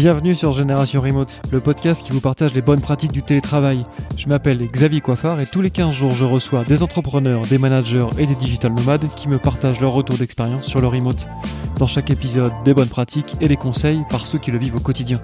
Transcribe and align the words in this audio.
Bienvenue 0.00 0.34
sur 0.34 0.52
Génération 0.52 1.02
Remote, 1.02 1.42
le 1.52 1.60
podcast 1.60 2.02
qui 2.02 2.12
vous 2.12 2.22
partage 2.22 2.54
les 2.54 2.62
bonnes 2.62 2.80
pratiques 2.80 3.12
du 3.12 3.22
télétravail. 3.22 3.84
Je 4.16 4.28
m'appelle 4.28 4.66
Xavier 4.66 5.02
Coiffard 5.02 5.40
et 5.40 5.46
tous 5.46 5.60
les 5.60 5.68
15 5.68 5.94
jours 5.94 6.12
je 6.12 6.24
reçois 6.24 6.64
des 6.64 6.82
entrepreneurs, 6.82 7.42
des 7.42 7.58
managers 7.58 8.06
et 8.16 8.26
des 8.26 8.34
digital 8.34 8.72
nomades 8.72 9.06
qui 9.14 9.28
me 9.28 9.36
partagent 9.36 9.82
leur 9.82 9.92
retour 9.92 10.16
d'expérience 10.16 10.66
sur 10.66 10.80
le 10.80 10.86
remote. 10.86 11.28
Dans 11.76 11.86
chaque 11.86 12.08
épisode, 12.08 12.50
des 12.64 12.72
bonnes 12.72 12.88
pratiques 12.88 13.36
et 13.42 13.48
des 13.48 13.56
conseils 13.56 14.00
par 14.08 14.26
ceux 14.26 14.38
qui 14.38 14.50
le 14.50 14.56
vivent 14.56 14.76
au 14.76 14.80
quotidien. 14.80 15.20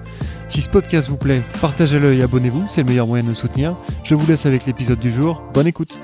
Si 0.47 0.61
ce 0.61 0.69
podcast 0.69 1.09
vous 1.09 1.17
plaît, 1.17 1.41
partagez-le 1.59 2.13
et 2.13 2.21
abonnez-vous, 2.21 2.67
c'est 2.69 2.81
le 2.81 2.87
meilleur 2.87 3.07
moyen 3.07 3.23
de 3.23 3.29
me 3.29 3.33
soutenir. 3.33 3.75
Je 4.03 4.13
vous 4.13 4.27
laisse 4.27 4.45
avec 4.45 4.67
l'épisode 4.67 4.99
du 4.99 5.09
jour, 5.09 5.41
bonne 5.55 5.65
écoute 5.65 5.97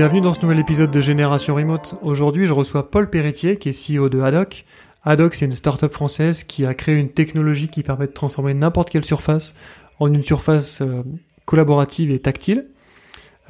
Bienvenue 0.00 0.22
dans 0.22 0.32
ce 0.32 0.40
nouvel 0.40 0.58
épisode 0.58 0.90
de 0.90 1.02
Génération 1.02 1.54
Remote. 1.54 1.94
Aujourd'hui, 2.00 2.46
je 2.46 2.54
reçois 2.54 2.90
Paul 2.90 3.10
Perretier, 3.10 3.58
qui 3.58 3.68
est 3.68 3.98
CEO 3.98 4.08
de 4.08 4.18
Haddock. 4.22 4.64
Haddock, 5.04 5.34
c'est 5.34 5.44
une 5.44 5.54
startup 5.54 5.92
française 5.92 6.42
qui 6.42 6.64
a 6.64 6.72
créé 6.72 6.96
une 6.96 7.10
technologie 7.10 7.68
qui 7.68 7.82
permet 7.82 8.06
de 8.06 8.12
transformer 8.12 8.54
n'importe 8.54 8.88
quelle 8.88 9.04
surface 9.04 9.54
en 9.98 10.10
une 10.10 10.24
surface 10.24 10.80
euh, 10.80 11.02
collaborative 11.44 12.10
et 12.12 12.18
tactile. 12.18 12.64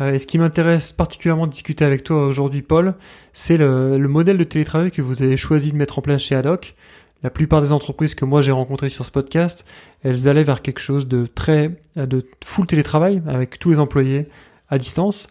Euh, 0.01 0.15
et 0.15 0.19
ce 0.19 0.27
qui 0.27 0.39
m'intéresse 0.39 0.93
particulièrement 0.93 1.47
de 1.47 1.53
discuter 1.53 1.85
avec 1.85 2.03
toi 2.03 2.27
aujourd'hui, 2.27 2.63
Paul, 2.63 2.95
c'est 3.33 3.57
le, 3.57 3.97
modèle 4.09 4.37
de 4.37 4.43
télétravail 4.43 4.91
que 4.91 5.03
vous 5.03 5.23
avez 5.23 5.37
choisi 5.37 5.71
de 5.71 5.77
mettre 5.77 6.01
en 6.01 6.03
place 6.03 6.21
chez 6.21 6.35
Haddock. 6.35 6.75
La 7.23 7.31
plupart 7.31 7.63
des 7.63 7.71
entreprises 7.71 8.17
que 8.17 8.25
moi 8.25 8.43
j'ai 8.43 8.51
rencontrées 8.51 8.91
sur 8.91 9.05
ce 9.05 9.13
podcast, 9.13 9.65
elles 10.03 10.27
allaient 10.27 10.43
vers 10.43 10.63
quelque 10.63 10.81
chose 10.81 11.07
de 11.07 11.27
très 11.27 11.81
de 11.95 12.27
full 12.45 12.67
télétravail 12.67 13.23
avec 13.29 13.61
tous 13.61 13.71
les 13.71 13.79
employés 13.79 14.27
à 14.71 14.79
distance. 14.79 15.29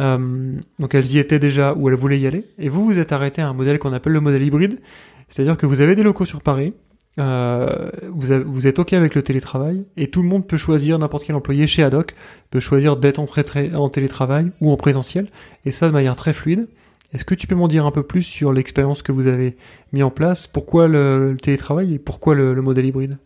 Euh, 0.00 0.54
donc 0.78 0.94
elles 0.94 1.06
y 1.12 1.18
étaient 1.18 1.38
déjà 1.38 1.74
ou 1.74 1.88
elles 1.88 1.94
voulaient 1.94 2.18
y 2.18 2.26
aller. 2.26 2.44
Et 2.58 2.68
vous, 2.68 2.84
vous 2.84 2.98
êtes 2.98 3.12
arrêté 3.12 3.42
à 3.42 3.48
un 3.48 3.52
modèle 3.52 3.78
qu'on 3.78 3.92
appelle 3.92 4.12
le 4.12 4.20
modèle 4.20 4.42
hybride. 4.42 4.80
C'est-à-dire 5.28 5.56
que 5.56 5.66
vous 5.66 5.80
avez 5.80 5.94
des 5.94 6.02
locaux 6.02 6.24
sur 6.24 6.40
Paris, 6.40 6.72
euh, 7.18 7.90
vous, 8.10 8.66
êtes 8.66 8.78
OK 8.78 8.92
avec 8.92 9.14
le 9.14 9.22
télétravail, 9.22 9.84
et 9.96 10.08
tout 10.08 10.22
le 10.22 10.28
monde 10.28 10.46
peut 10.46 10.56
choisir, 10.56 10.98
n'importe 10.98 11.24
quel 11.24 11.36
employé 11.36 11.66
chez 11.66 11.82
Adoc 11.82 12.14
peut 12.50 12.60
choisir 12.60 12.96
d'être 12.96 13.18
en, 13.18 13.88
télétravail 13.88 14.52
ou 14.60 14.70
en 14.70 14.76
présentiel, 14.76 15.26
et 15.64 15.72
ça 15.72 15.88
de 15.88 15.92
manière 15.92 16.16
très 16.16 16.32
fluide. 16.32 16.68
Est-ce 17.12 17.24
que 17.24 17.34
tu 17.34 17.46
peux 17.46 17.54
m'en 17.54 17.68
dire 17.68 17.86
un 17.86 17.90
peu 17.90 18.02
plus 18.02 18.22
sur 18.22 18.52
l'expérience 18.52 19.02
que 19.02 19.12
vous 19.12 19.26
avez 19.26 19.56
mis 19.92 20.02
en 20.02 20.10
place? 20.10 20.46
Pourquoi 20.46 20.88
le, 20.88 21.36
télétravail 21.42 21.94
et 21.94 21.98
pourquoi 21.98 22.34
le 22.34 22.54
modèle 22.62 22.86
hybride? 22.86 23.18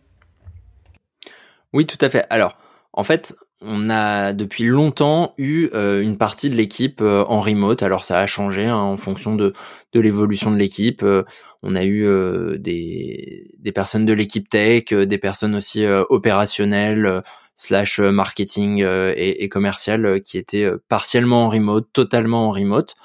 Oui, 1.73 1.85
tout 1.85 1.97
à 2.01 2.09
fait. 2.09 2.25
Alors, 2.29 2.57
en 2.93 3.03
fait, 3.03 3.35
on 3.65 3.89
a 3.89 4.33
depuis 4.33 4.65
longtemps 4.65 5.33
eu 5.37 5.69
euh, 5.73 6.01
une 6.01 6.17
partie 6.17 6.49
de 6.49 6.55
l'équipe 6.55 7.01
euh, 7.01 7.23
en 7.27 7.39
remote. 7.39 7.81
Alors 7.81 8.03
ça 8.03 8.19
a 8.19 8.27
changé 8.27 8.65
hein, 8.65 8.75
en 8.75 8.97
fonction 8.97 9.35
de, 9.35 9.53
de 9.93 9.99
l'évolution 9.99 10.51
de 10.51 10.57
l'équipe. 10.57 11.01
Euh, 11.03 11.23
on 11.61 11.75
a 11.75 11.85
eu 11.85 12.05
des, 12.59 13.51
des 13.57 13.71
personnes 13.71 14.05
de 14.05 14.11
l'équipe 14.11 14.49
tech, 14.49 14.91
des 14.91 15.17
personnes 15.17 15.55
aussi 15.55 15.85
opérationnelles 15.85 17.23
slash 17.55 17.99
marketing 18.01 18.83
et, 18.83 19.45
et 19.45 19.47
commercial 19.47 20.19
qui 20.21 20.37
étaient 20.37 20.69
partiellement 20.89 21.45
en 21.45 21.47
remote, 21.47 21.87
totalement 21.93 22.47
en 22.47 22.51
remote. 22.51 22.95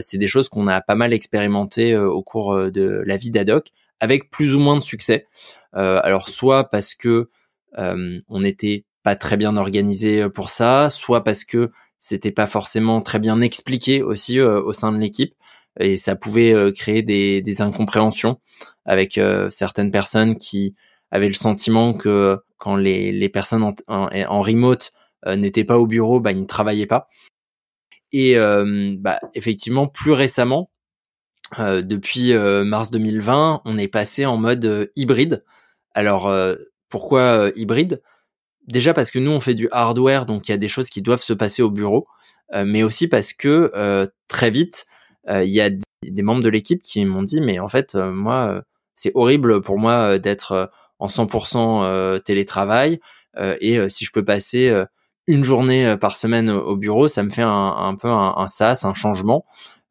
C'est 0.00 0.16
des 0.16 0.26
choses 0.26 0.48
qu'on 0.48 0.68
a 0.68 0.80
pas 0.80 0.94
mal 0.94 1.12
expérimenté 1.12 1.98
au 1.98 2.22
cours 2.22 2.70
de 2.70 3.02
la 3.04 3.18
vie 3.18 3.30
d'Adoc, 3.30 3.72
avec 4.00 4.30
plus 4.30 4.54
ou 4.54 4.58
moins 4.58 4.78
de 4.78 4.82
succès. 4.82 5.26
alors 5.74 6.30
soit 6.30 6.70
parce 6.70 6.94
que 6.94 7.28
on 7.76 8.42
était 8.42 8.86
pas 9.02 9.16
très 9.16 9.36
bien 9.36 9.56
organisé 9.56 10.22
euh, 10.22 10.28
pour 10.28 10.50
ça, 10.50 10.90
soit 10.90 11.24
parce 11.24 11.44
que 11.44 11.70
c'était 11.98 12.32
pas 12.32 12.46
forcément 12.46 13.00
très 13.00 13.18
bien 13.18 13.40
expliqué 13.40 14.02
aussi 14.02 14.38
euh, 14.38 14.60
au 14.62 14.72
sein 14.72 14.92
de 14.92 14.98
l'équipe 14.98 15.34
et 15.80 15.96
ça 15.96 16.16
pouvait 16.16 16.52
euh, 16.54 16.72
créer 16.72 17.02
des, 17.02 17.40
des, 17.42 17.62
incompréhensions 17.62 18.40
avec 18.84 19.20
certaines 19.50 19.90
personnes 19.90 20.36
qui 20.36 20.74
avaient 21.10 21.28
le 21.28 21.34
sentiment 21.34 21.92
que 21.92 22.38
quand 22.56 22.74
les, 22.74 23.12
les 23.12 23.28
personnes 23.28 23.62
en, 23.62 23.74
en, 23.86 24.40
remote 24.40 24.92
n'étaient 25.26 25.64
pas 25.64 25.78
au 25.78 25.86
bureau, 25.86 26.20
bah, 26.20 26.32
ils 26.32 26.40
ne 26.40 26.46
travaillaient 26.46 26.86
pas. 26.86 27.08
Et 28.12 28.36
bah, 28.98 29.20
effectivement, 29.34 29.86
plus 29.86 30.12
récemment, 30.12 30.70
depuis 31.58 32.32
mars 32.34 32.90
2020, 32.90 33.60
on 33.66 33.78
est 33.78 33.88
passé 33.88 34.24
en 34.24 34.38
mode 34.38 34.90
hybride. 34.96 35.44
Alors 35.92 36.32
pourquoi 36.88 37.52
hybride? 37.54 38.00
Déjà 38.68 38.94
parce 38.94 39.10
que 39.10 39.18
nous 39.18 39.30
on 39.30 39.40
fait 39.40 39.54
du 39.54 39.68
hardware, 39.72 40.26
donc 40.26 40.48
il 40.48 40.52
y 40.52 40.54
a 40.54 40.58
des 40.58 40.68
choses 40.68 40.88
qui 40.88 41.02
doivent 41.02 41.22
se 41.22 41.32
passer 41.32 41.62
au 41.62 41.70
bureau, 41.70 42.06
euh, 42.54 42.64
mais 42.66 42.82
aussi 42.82 43.08
parce 43.08 43.32
que 43.32 43.72
euh, 43.74 44.06
très 44.28 44.50
vite 44.50 44.86
euh, 45.28 45.44
il 45.44 45.50
y 45.50 45.60
a 45.60 45.70
des 45.70 46.22
membres 46.22 46.42
de 46.42 46.48
l'équipe 46.48 46.82
qui 46.82 47.04
m'ont 47.04 47.22
dit 47.22 47.40
mais 47.40 47.58
en 47.58 47.68
fait 47.68 47.94
moi 47.94 48.62
c'est 48.94 49.12
horrible 49.14 49.62
pour 49.62 49.78
moi 49.78 50.18
d'être 50.18 50.70
en 50.98 51.08
100% 51.08 52.22
télétravail 52.22 53.00
et 53.60 53.88
si 53.88 54.04
je 54.04 54.12
peux 54.12 54.24
passer 54.24 54.72
une 55.26 55.44
journée 55.44 55.96
par 56.00 56.16
semaine 56.16 56.50
au 56.50 56.76
bureau, 56.76 57.08
ça 57.08 57.24
me 57.24 57.30
fait 57.30 57.42
un, 57.42 57.96
peu 58.00 58.08
un, 58.08 58.34
un, 58.36 58.46
sas, 58.46 58.84
un 58.84 58.94
changement 58.94 59.44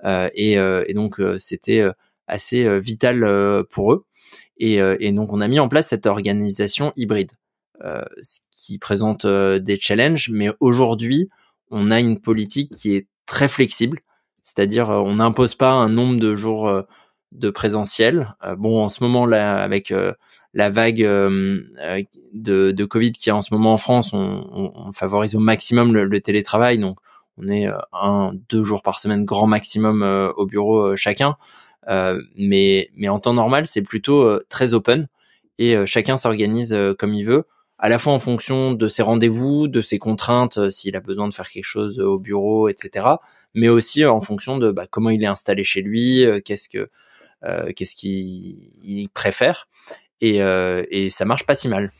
et, 0.05 0.57
donc 0.95 1.21
c'était 1.39 1.85
assez 2.25 2.79
vital 2.79 3.65
pour 3.69 3.91
eux 3.91 4.05
et 4.57 5.11
donc 5.11 5.33
on 5.33 5.41
a 5.41 5.47
mis 5.49 5.59
en 5.59 5.67
place 5.67 5.89
cette 5.89 6.05
organisation 6.05 6.93
hybride. 6.95 7.33
Euh, 7.85 8.01
ce 8.23 8.39
qui 8.49 8.79
présente 8.79 9.25
euh, 9.25 9.59
des 9.59 9.77
challenges. 9.79 10.29
Mais 10.33 10.49
aujourd'hui, 10.59 11.29
on 11.69 11.91
a 11.91 11.99
une 11.99 12.19
politique 12.19 12.71
qui 12.71 12.95
est 12.95 13.07
très 13.27 13.47
flexible, 13.47 13.99
c'est-à-dire 14.41 14.89
euh, 14.89 14.97
on 14.97 15.15
n'impose 15.15 15.53
pas 15.53 15.71
un 15.71 15.87
nombre 15.87 16.19
de 16.19 16.33
jours 16.33 16.71
de 17.33 17.49
présentiel. 17.51 18.35
bon, 18.57 18.83
en 18.83 18.89
ce 18.89 19.03
moment 19.03 19.25
là, 19.25 19.61
avec 19.61 19.93
la 20.53 20.69
vague 20.69 21.01
de, 21.01 22.71
de, 22.71 22.85
Covid 22.85 23.11
qui 23.11 23.29
est 23.29 23.33
en 23.33 23.41
ce 23.41 23.53
moment 23.53 23.73
en 23.73 23.77
France, 23.77 24.11
on, 24.13 24.73
on, 24.75 24.91
favorise 24.93 25.35
au 25.35 25.39
maximum 25.39 25.93
le, 25.93 26.21
télétravail. 26.21 26.79
Donc, 26.79 26.97
on 27.37 27.49
est 27.49 27.67
un, 27.93 28.31
deux 28.49 28.63
jours 28.63 28.81
par 28.81 28.99
semaine 28.99 29.25
grand 29.25 29.45
maximum 29.45 30.03
au 30.37 30.45
bureau 30.45 30.95
chacun. 30.95 31.35
mais, 32.37 32.89
mais 32.95 33.09
en 33.09 33.19
temps 33.19 33.33
normal, 33.33 33.67
c'est 33.67 33.83
plutôt 33.83 34.39
très 34.49 34.73
open 34.73 35.07
et 35.59 35.85
chacun 35.85 36.15
s'organise 36.15 36.75
comme 36.97 37.13
il 37.13 37.25
veut 37.25 37.45
à 37.79 37.89
la 37.89 37.99
fois 37.99 38.13
en 38.13 38.19
fonction 38.19 38.73
de 38.73 38.87
ses 38.87 39.03
rendez-vous, 39.03 39.67
de 39.67 39.81
ses 39.81 39.99
contraintes, 39.99 40.57
euh, 40.57 40.71
s'il 40.71 40.95
a 40.95 40.99
besoin 40.99 41.27
de 41.27 41.33
faire 41.33 41.47
quelque 41.47 41.63
chose 41.63 41.99
euh, 41.99 42.05
au 42.05 42.19
bureau, 42.19 42.69
etc. 42.69 43.05
Mais 43.53 43.69
aussi 43.69 44.03
euh, 44.03 44.11
en 44.11 44.21
fonction 44.21 44.57
de 44.57 44.71
bah, 44.71 44.87
comment 44.89 45.09
il 45.09 45.23
est 45.23 45.27
installé 45.27 45.63
chez 45.63 45.81
lui, 45.81 46.25
qu'est-ce 46.43 46.69
que 46.69 46.89
qu'est-ce 47.75 47.95
qu'il 47.95 49.09
préfère, 49.13 49.67
et, 50.21 50.37
et 50.39 51.09
ça 51.11 51.23
marche 51.23 51.45
pas 51.45 51.55
si 51.55 51.69
mal. 51.69 51.91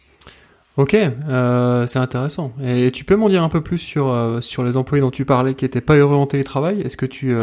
Ok, 0.77 0.91
c'est 0.91 1.99
intéressant. 1.99 2.51
Et 2.63 2.91
tu 2.91 3.05
peux 3.05 3.15
m'en 3.15 3.29
dire 3.29 3.43
un 3.43 3.49
peu 3.49 3.61
plus 3.61 3.77
sur 3.77 4.39
sur 4.41 4.63
les 4.63 4.77
employés 4.77 5.01
dont 5.01 5.11
tu 5.11 5.25
parlais 5.25 5.53
qui 5.53 5.63
étaient 5.63 5.79
pas 5.79 5.95
heureux 5.95 6.15
en 6.15 6.25
télétravail? 6.25 6.81
Est-ce 6.81 6.97
que 6.97 7.05
tu 7.05 7.35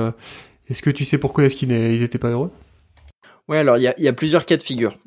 est-ce 0.68 0.82
que 0.82 0.90
tu 0.90 1.04
sais 1.04 1.18
pourquoi 1.18 1.44
est-ce 1.44 1.56
qu'ils 1.56 2.02
étaient 2.02 2.18
pas 2.18 2.30
heureux? 2.30 2.50
Ouais, 3.46 3.58
alors 3.58 3.78
il 3.78 3.82
y 3.82 3.88
a, 3.88 3.94
y 3.98 4.08
a, 4.08 4.12
plusieurs 4.12 4.44
cas 4.44 4.56
de 4.56 4.62
figure. 4.62 4.98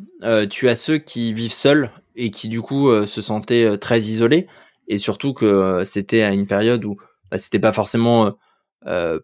tu 0.49 0.69
as 0.69 0.75
ceux 0.75 0.97
qui 0.97 1.33
vivent 1.33 1.51
seuls 1.51 1.91
et 2.17 2.31
qui 2.31 2.49
du 2.49 2.61
coup 2.61 2.89
euh, 2.89 3.05
se 3.05 3.21
sentait 3.21 3.63
euh, 3.63 3.77
très 3.77 3.99
isolé 3.99 4.47
et 4.87 4.97
surtout 4.97 5.33
que 5.33 5.45
euh, 5.45 5.85
c'était 5.85 6.23
à 6.23 6.33
une 6.33 6.47
période 6.47 6.83
où 6.83 6.97
bah, 7.31 7.37
c'était 7.37 7.59
pas 7.59 7.71
forcément 7.71 8.35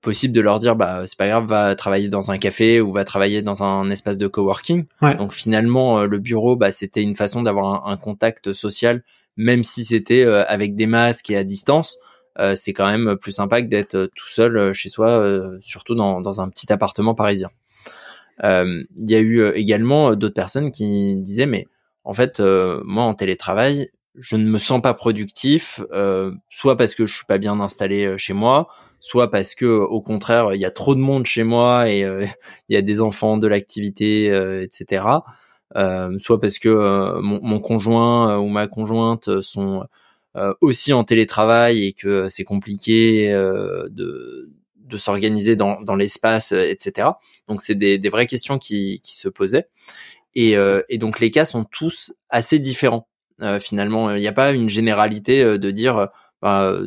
possible 0.02 0.34
de 0.34 0.42
leur 0.42 0.60
dire 0.60 0.76
bah 0.76 1.04
c'est 1.08 1.18
pas 1.18 1.28
grave 1.28 1.46
va 1.46 1.74
travailler 1.76 2.10
dans 2.10 2.32
un 2.32 2.38
café 2.38 2.82
ou 2.82 2.92
va 2.92 3.06
travailler 3.06 3.42
dans 3.42 3.64
un 3.64 3.90
espace 3.92 4.18
de 4.18 4.28
coworking. 4.28 4.88
Donc 5.18 5.32
finalement 5.32 6.02
le 6.04 6.20
bureau 6.20 6.58
bah 6.58 6.74
c'était 6.74 7.02
une 7.02 7.16
façon 7.16 7.44
d'avoir 7.44 7.88
un, 7.88 7.96
contact 7.96 8.52
social 8.52 9.04
même 9.38 9.64
si 9.64 9.86
c'était 9.86 10.26
avec 10.26 10.76
des 10.76 10.88
masques 10.88 11.30
et 11.30 11.38
à 11.38 11.46
distance. 11.46 11.98
C'est 12.56 12.74
quand 12.74 12.92
même 12.92 13.16
plus 13.16 13.32
sympa 13.32 13.62
que 13.62 13.68
d'être 13.68 14.10
tout 14.14 14.28
seul 14.28 14.74
chez 14.74 14.90
soi 14.90 15.24
surtout 15.62 15.96
dans, 15.96 16.20
dans 16.20 16.42
un 16.42 16.50
petit 16.50 16.74
appartement 16.74 17.16
parisien. 17.16 17.50
Il 18.44 18.86
y 18.98 19.16
a 19.16 19.20
eu 19.20 19.48
également 19.54 20.14
d'autres 20.16 20.36
personnes 20.36 20.72
qui 20.72 21.22
disaient 21.22 21.46
mais 21.46 21.68
en 22.04 22.14
fait, 22.14 22.40
euh, 22.40 22.82
moi 22.86 23.04
en 23.04 23.14
télétravail, 23.14 23.90
je 24.16 24.36
ne 24.36 24.46
me 24.46 24.58
sens 24.58 24.82
pas 24.82 24.94
productif, 24.94 25.82
euh, 25.92 26.32
soit 26.50 26.78
parce 26.78 26.96
que 26.96 27.06
je 27.06 27.16
suis 27.16 27.26
pas 27.26 27.38
bien 27.38 27.60
installé 27.60 28.06
euh, 28.06 28.18
chez 28.18 28.34
moi, 28.34 28.68
soit 29.00 29.32
parce 29.32 29.56
que 29.56 29.66
au 29.66 30.02
contraire 30.02 30.54
il 30.54 30.60
y 30.60 30.66
a 30.66 30.72
trop 30.72 30.96
de 30.96 31.00
monde 31.00 31.26
chez 31.26 31.44
moi 31.44 31.90
et 31.90 32.02
il 32.70 32.74
y 32.74 32.78
a 32.78 32.82
des 32.82 33.02
enfants 33.02 33.38
de 33.38 33.48
l'activité, 33.48 34.28
etc. 34.62 35.04
soit 36.20 36.40
parce 36.40 36.60
que 36.60 37.20
mon, 37.22 37.60
conjoint 37.60 38.38
ou 38.38 38.48
ma 38.48 38.68
conjointe 38.68 39.42
sont 39.42 39.86
aussi 40.62 40.94
en 40.94 41.04
télétravail 41.04 41.86
et 41.86 41.94
que 41.94 42.30
c'est 42.30 42.44
compliqué 42.44 43.30
de, 43.32 44.50
de 44.78 44.98
s'organiser 44.98 45.56
dans, 45.56 45.82
dans 45.82 45.96
l'espace, 45.96 46.52
etc. 46.54 47.10
Donc 47.48 47.62
c'est 47.62 47.76
des, 47.76 47.98
des 47.98 48.10
vraies 48.10 48.28
questions 48.28 48.58
qui, 48.58 49.02
qui 49.04 49.18
se 49.18 49.28
posaient. 49.28 49.68
Et, 50.36 50.58
euh, 50.58 50.82
et 50.90 50.98
donc 50.98 51.20
les 51.20 51.32
cas 51.32 51.46
sont 51.46 51.64
tous 51.64 52.14
assez 52.30 52.60
différents. 52.60 53.08
Euh, 53.42 53.60
finalement, 53.60 54.12
il 54.12 54.20
n'y 54.20 54.28
a 54.28 54.34
pas 54.34 54.52
une 54.52 54.70
généralité 54.70 55.44
euh, 55.44 55.58
de 55.58 55.72
dire 55.72 56.08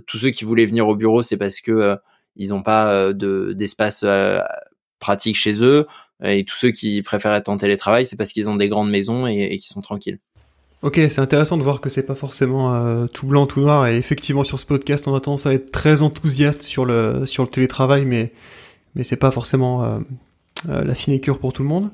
tous 0.07 0.19
ceux 0.19 0.29
qui 0.29 0.45
voulaient 0.45 0.67
venir 0.67 0.87
au 0.87 0.95
bureau, 0.95 1.23
c'est 1.23 1.39
parce 1.39 1.63
que 1.63 1.97
ils 2.37 2.51
n'ont 2.51 2.63
pas 2.63 3.15
de 3.15 3.55
d'espace 3.55 4.05
pratique 4.99 5.37
chez 5.37 5.63
eux. 5.63 5.87
Et 6.23 6.45
tous 6.45 6.57
ceux 6.57 6.73
qui 6.73 7.01
préfèrent 7.01 7.33
être 7.33 7.49
en 7.49 7.57
télétravail, 7.57 8.05
c'est 8.05 8.17
parce 8.17 8.33
qu'ils 8.33 8.51
ont 8.51 8.57
des 8.57 8.69
grandes 8.69 8.91
maisons 8.91 9.27
et, 9.27 9.45
et 9.45 9.57
qu'ils 9.57 9.73
sont 9.73 9.81
tranquilles. 9.81 10.19
Ok, 10.83 10.97
c'est 11.09 11.21
intéressant 11.21 11.57
de 11.57 11.63
voir 11.63 11.81
que 11.81 11.89
c'est 11.89 12.03
pas 12.03 12.15
forcément 12.15 13.07
tout 13.15 13.27
blanc, 13.27 13.47
tout 13.47 13.63
noir. 13.63 13.87
Et 13.87 13.97
effectivement, 13.97 14.45
sur 14.45 14.59
ce 14.59 14.67
podcast, 14.67 15.09
on 15.09 15.15
a 15.15 15.21
tendance 15.21 15.47
à 15.47 15.55
être 15.55 15.73
très 15.73 16.03
enthousiaste 16.03 16.61
sur 16.61 16.85
le 16.85 17.25
sur 17.25 17.43
le 17.43 17.49
télétravail, 17.49 18.05
mais 18.05 18.35
mais 18.95 19.05
c'est 19.05 19.17
pas 19.17 19.31
forcément 19.31 20.03
la 20.69 20.95
sinécure 20.95 21.39
pour 21.39 21.55
tout 21.55 21.63
le 21.63 21.69
monde. 21.71 21.91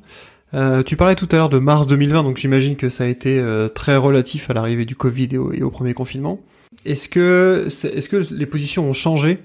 Tu 0.84 0.96
parlais 0.96 1.14
tout 1.14 1.28
à 1.32 1.36
l'heure 1.36 1.48
de 1.48 1.58
mars 1.58 1.86
2020, 1.86 2.22
donc 2.22 2.36
j'imagine 2.36 2.76
que 2.76 2.88
ça 2.88 3.04
a 3.04 3.06
été 3.06 3.42
très 3.74 3.96
relatif 3.96 4.50
à 4.50 4.54
l'arrivée 4.54 4.84
du 4.84 4.96
Covid 4.96 5.28
et 5.32 5.62
au, 5.62 5.70
premier 5.70 5.94
confinement. 5.94 6.40
Est-ce 6.84 7.08
que 7.08 7.68
que 8.08 8.34
les 8.34 8.46
positions 8.46 8.88
ont 8.88 8.92
changé 8.92 9.38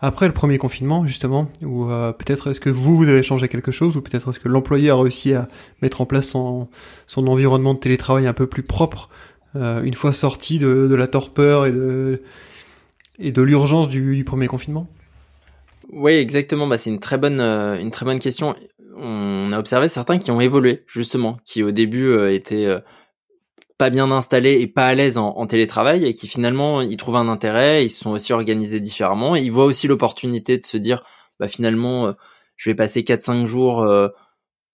après 0.00 0.26
le 0.26 0.34
premier 0.34 0.58
confinement, 0.58 1.06
justement, 1.06 1.48
ou 1.62 1.90
euh, 1.90 2.12
peut-être 2.12 2.50
est-ce 2.50 2.60
que 2.60 2.68
vous, 2.68 2.96
vous 2.96 3.08
avez 3.08 3.22
changé 3.22 3.48
quelque 3.48 3.72
chose, 3.72 3.96
ou 3.96 4.02
peut-être 4.02 4.30
est-ce 4.30 4.40
que 4.40 4.48
l'employé 4.48 4.90
a 4.90 4.96
réussi 4.96 5.32
à 5.32 5.48
mettre 5.80 6.02
en 6.02 6.06
place 6.06 6.28
son, 6.28 6.68
son 7.06 7.26
environnement 7.26 7.72
de 7.72 7.78
télétravail 7.78 8.26
un 8.26 8.34
peu 8.34 8.46
plus 8.46 8.62
propre, 8.62 9.08
euh, 9.56 9.82
une 9.82 9.94
fois 9.94 10.12
sorti 10.12 10.58
de, 10.58 10.88
de, 10.88 10.94
la 10.94 11.06
torpeur 11.06 11.64
et 11.64 11.72
de, 11.72 12.20
et 13.18 13.32
de 13.32 13.40
l'urgence 13.40 13.88
du, 13.88 14.16
du, 14.16 14.24
premier 14.24 14.46
confinement? 14.46 14.88
Oui, 15.90 16.12
exactement. 16.12 16.66
Bah, 16.66 16.76
c'est 16.76 16.90
une 16.90 17.00
très 17.00 17.16
bonne, 17.16 17.40
euh, 17.40 17.80
une 17.80 17.90
très 17.90 18.04
bonne 18.04 18.18
question. 18.18 18.54
On 18.96 19.52
a 19.52 19.58
observé 19.58 19.88
certains 19.88 20.18
qui 20.18 20.30
ont 20.30 20.40
évolué, 20.40 20.84
justement, 20.86 21.38
qui 21.44 21.62
au 21.62 21.70
début 21.70 22.16
étaient 22.30 22.68
pas 23.78 23.90
bien 23.90 24.10
installés 24.10 24.60
et 24.60 24.66
pas 24.66 24.86
à 24.86 24.94
l'aise 24.94 25.18
en, 25.18 25.46
télétravail 25.46 26.04
et 26.06 26.14
qui 26.14 26.28
finalement 26.28 26.80
ils 26.80 26.96
trouvent 26.96 27.16
un 27.16 27.28
intérêt, 27.28 27.84
ils 27.84 27.90
se 27.90 28.00
sont 28.00 28.10
aussi 28.10 28.32
organisés 28.32 28.80
différemment. 28.80 29.34
Ils 29.36 29.50
voient 29.50 29.64
aussi 29.64 29.88
l'opportunité 29.88 30.58
de 30.58 30.64
se 30.64 30.76
dire 30.76 31.02
bah 31.40 31.48
finalement 31.48 32.06
euh, 32.06 32.12
je 32.56 32.70
vais 32.70 32.74
passer 32.74 33.02
4-5 33.02 33.46
jours 33.46 33.82
euh, 33.82 34.08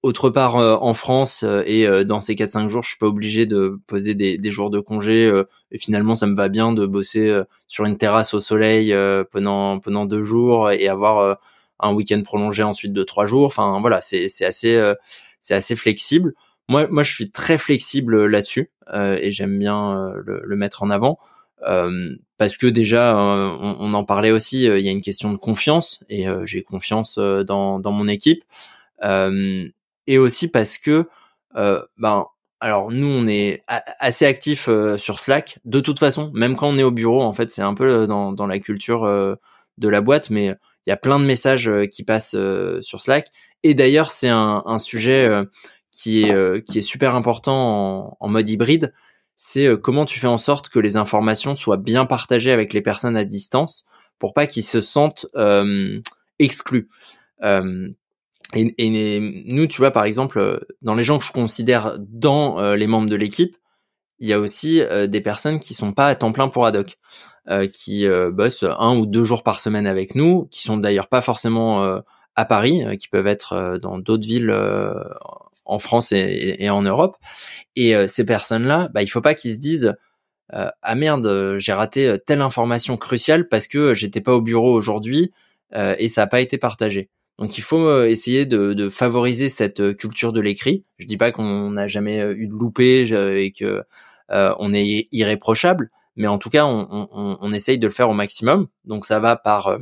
autre 0.02 0.28
part 0.28 0.56
euh, 0.58 0.76
en 0.80 0.92
France 0.92 1.44
et 1.66 1.86
dans 2.04 2.20
ces 2.20 2.34
4-5 2.34 2.68
jours 2.68 2.82
je 2.82 2.90
suis 2.90 2.98
pas 2.98 3.06
obligé 3.06 3.46
de 3.46 3.80
poser 3.86 4.14
des, 4.14 4.36
des 4.36 4.50
jours 4.50 4.70
de 4.70 4.80
congé 4.80 5.30
et 5.70 5.78
finalement 5.78 6.14
ça 6.14 6.26
me 6.26 6.36
va 6.36 6.48
bien 6.48 6.72
de 6.72 6.84
bosser 6.84 7.42
sur 7.68 7.86
une 7.86 7.96
terrasse 7.96 8.34
au 8.34 8.40
soleil 8.40 8.94
pendant 9.32 9.78
pendant 9.78 10.04
deux 10.04 10.22
jours 10.22 10.70
et 10.70 10.88
avoir 10.88 11.38
un 11.82 11.92
week-end 11.92 12.22
prolongé 12.22 12.62
ensuite 12.62 12.92
de 12.92 13.02
trois 13.02 13.26
jours 13.26 13.46
enfin 13.46 13.80
voilà 13.80 14.00
c'est 14.00 14.26
assez 14.44 14.94
c'est 15.40 15.54
assez 15.54 15.76
flexible 15.76 16.34
moi, 16.70 16.86
moi, 16.88 17.02
je 17.02 17.12
suis 17.12 17.32
très 17.32 17.58
flexible 17.58 18.14
euh, 18.14 18.26
là-dessus 18.28 18.70
euh, 18.94 19.18
et 19.20 19.32
j'aime 19.32 19.58
bien 19.58 19.92
euh, 19.92 20.22
le, 20.24 20.40
le, 20.44 20.56
mettre 20.56 20.84
en 20.84 20.90
avant 20.90 21.18
parce 22.38 22.56
que 22.56 22.66
déjà, 22.68 23.14
on, 23.18 23.76
on, 23.80 23.92
en 23.92 24.04
parlait 24.04 24.30
aussi. 24.30 24.64
Il 24.64 24.80
y 24.80 24.88
a 24.88 24.92
une 24.92 25.02
question 25.02 25.30
de 25.30 25.36
confiance 25.36 26.02
et 26.08 26.24
j'ai 26.44 26.62
confiance 26.62 27.18
dans, 27.18 27.78
dans 27.78 27.92
mon 27.92 28.08
équipe 28.08 28.44
et 29.02 30.18
aussi 30.18 30.48
parce 30.48 30.78
que 30.78 31.06
ben 31.54 32.24
alors 32.60 32.90
nous 32.90 33.08
on 33.08 33.26
est 33.26 33.62
assez 33.68 34.24
actif 34.24 34.70
sur 34.96 35.20
Slack 35.20 35.58
de 35.66 35.80
toute 35.80 35.98
façon, 35.98 36.30
même 36.32 36.56
quand 36.56 36.68
on 36.68 36.78
est 36.78 36.82
au 36.82 36.90
bureau 36.90 37.20
en 37.20 37.34
fait 37.34 37.50
c'est 37.50 37.60
un 37.60 37.74
peu 37.74 38.06
dans, 38.06 38.32
dans 38.32 38.46
la 38.46 38.58
culture 38.58 39.04
de 39.76 39.88
la 39.90 40.00
boîte, 40.00 40.30
mais 40.30 40.54
il 40.86 40.90
y 40.90 40.92
a 40.92 40.96
plein 40.96 41.18
de 41.18 41.24
messages 41.24 41.70
qui 41.90 42.04
passent 42.04 42.36
sur 42.80 43.00
Slack. 43.00 43.28
Et 43.62 43.74
d'ailleurs 43.74 44.10
c'est 44.12 44.28
un, 44.28 44.78
sujet 44.78 45.28
qui 45.90 46.22
est 46.22 46.32
euh, 46.32 46.60
qui 46.60 46.78
est 46.78 46.82
super 46.82 47.14
important 47.14 48.16
en, 48.20 48.28
mode 48.28 48.48
hybride, 48.48 48.94
c'est 49.36 49.66
euh, 49.66 49.76
comment 49.76 50.04
tu 50.04 50.18
fais 50.18 50.26
en 50.26 50.38
sorte 50.38 50.68
que 50.68 50.78
les 50.78 50.96
informations 50.96 51.56
soient 51.56 51.76
bien 51.76 52.06
partagées 52.06 52.52
avec 52.52 52.72
les 52.72 52.80
personnes 52.80 53.16
à 53.16 53.24
distance 53.24 53.84
pour 54.18 54.34
pas 54.34 54.46
qu'ils 54.46 54.64
se 54.64 54.80
sentent 54.80 55.26
euh, 55.36 56.00
exclus. 56.38 56.88
Et, 58.54 58.74
et, 58.78 59.20
nous, 59.46 59.66
tu 59.68 59.78
vois, 59.78 59.92
par 59.92 60.04
exemple, 60.04 60.66
dans 60.82 60.94
les 60.94 61.04
gens 61.04 61.18
que 61.18 61.24
je 61.24 61.30
considère 61.30 61.96
dans 62.00 62.74
les 62.74 62.88
membres 62.88 63.08
de 63.08 63.14
l'équipe, 63.14 63.56
il 64.18 64.28
y 64.28 64.32
a 64.32 64.40
aussi 64.40 64.82
des 65.08 65.20
personnes 65.20 65.60
qui 65.60 65.72
sont 65.72 65.92
pas 65.92 66.08
à 66.08 66.14
temps 66.16 66.32
plein 66.32 66.48
pour 66.48 66.66
Adoc, 66.66 66.98
qui 67.72 68.06
bossent 68.32 68.64
un 68.64 68.96
ou 68.96 69.06
deux 69.06 69.24
jours 69.24 69.42
par 69.42 69.60
semaine 69.60 69.86
avec 69.86 70.14
nous, 70.14 70.46
qui 70.50 70.62
sont 70.62 70.76
d'ailleurs 70.76 71.08
pas 71.08 71.20
forcément 71.20 72.00
à 72.36 72.44
Paris, 72.44 72.84
qui 72.98 73.08
peuvent 73.08 73.26
être 73.26 73.78
dans 73.82 73.98
d'autres 73.98 74.26
villes 74.26 74.52
en 75.70 75.78
France 75.78 76.12
et, 76.12 76.68
en 76.68 76.82
Europe. 76.82 77.16
Et 77.76 77.94
euh, 77.94 78.06
ces 78.08 78.24
personnes-là, 78.24 78.90
bah, 78.92 79.02
il 79.02 79.06
faut 79.06 79.20
pas 79.20 79.34
qu'ils 79.34 79.54
se 79.54 79.60
disent 79.60 79.94
euh, 80.52 80.68
ah 80.82 80.94
merde, 80.96 81.56
j'ai 81.58 81.72
raté 81.72 82.08
euh, 82.08 82.18
telle 82.18 82.40
information 82.40 82.96
cruciale 82.96 83.48
parce 83.48 83.68
que 83.68 83.94
j'étais 83.94 84.20
pas 84.20 84.34
au 84.34 84.40
bureau 84.40 84.74
aujourd'hui 84.74 85.32
et 85.72 86.08
ça 86.08 86.22
n'a 86.22 86.26
pas 86.26 86.40
été 86.40 86.58
partagé. 86.58 87.10
Donc 87.38 87.56
il 87.56 87.60
faut 87.60 88.02
essayer 88.02 88.44
de, 88.44 88.88
favoriser 88.88 89.48
cette 89.48 89.96
culture 89.96 90.32
de 90.32 90.40
l'écrit. 90.40 90.84
Je 90.98 91.06
dis 91.06 91.16
pas 91.16 91.30
qu'on 91.30 91.70
n'a 91.70 91.86
jamais 91.86 92.18
eu 92.18 92.48
de 92.48 92.52
loupé 92.52 93.02
et 93.40 93.52
que 93.52 93.84
on 94.28 94.74
est 94.74 95.06
irréprochable, 95.12 95.92
mais 96.20 96.28
en 96.28 96.38
tout 96.38 96.50
cas 96.50 96.66
on, 96.66 97.52
essaye 97.52 97.78
de 97.78 97.86
le 97.86 97.92
faire 97.92 98.10
au 98.10 98.14
maximum. 98.14 98.68
Donc 98.84 99.06
ça 99.06 99.18
va 99.18 99.36
par 99.36 99.78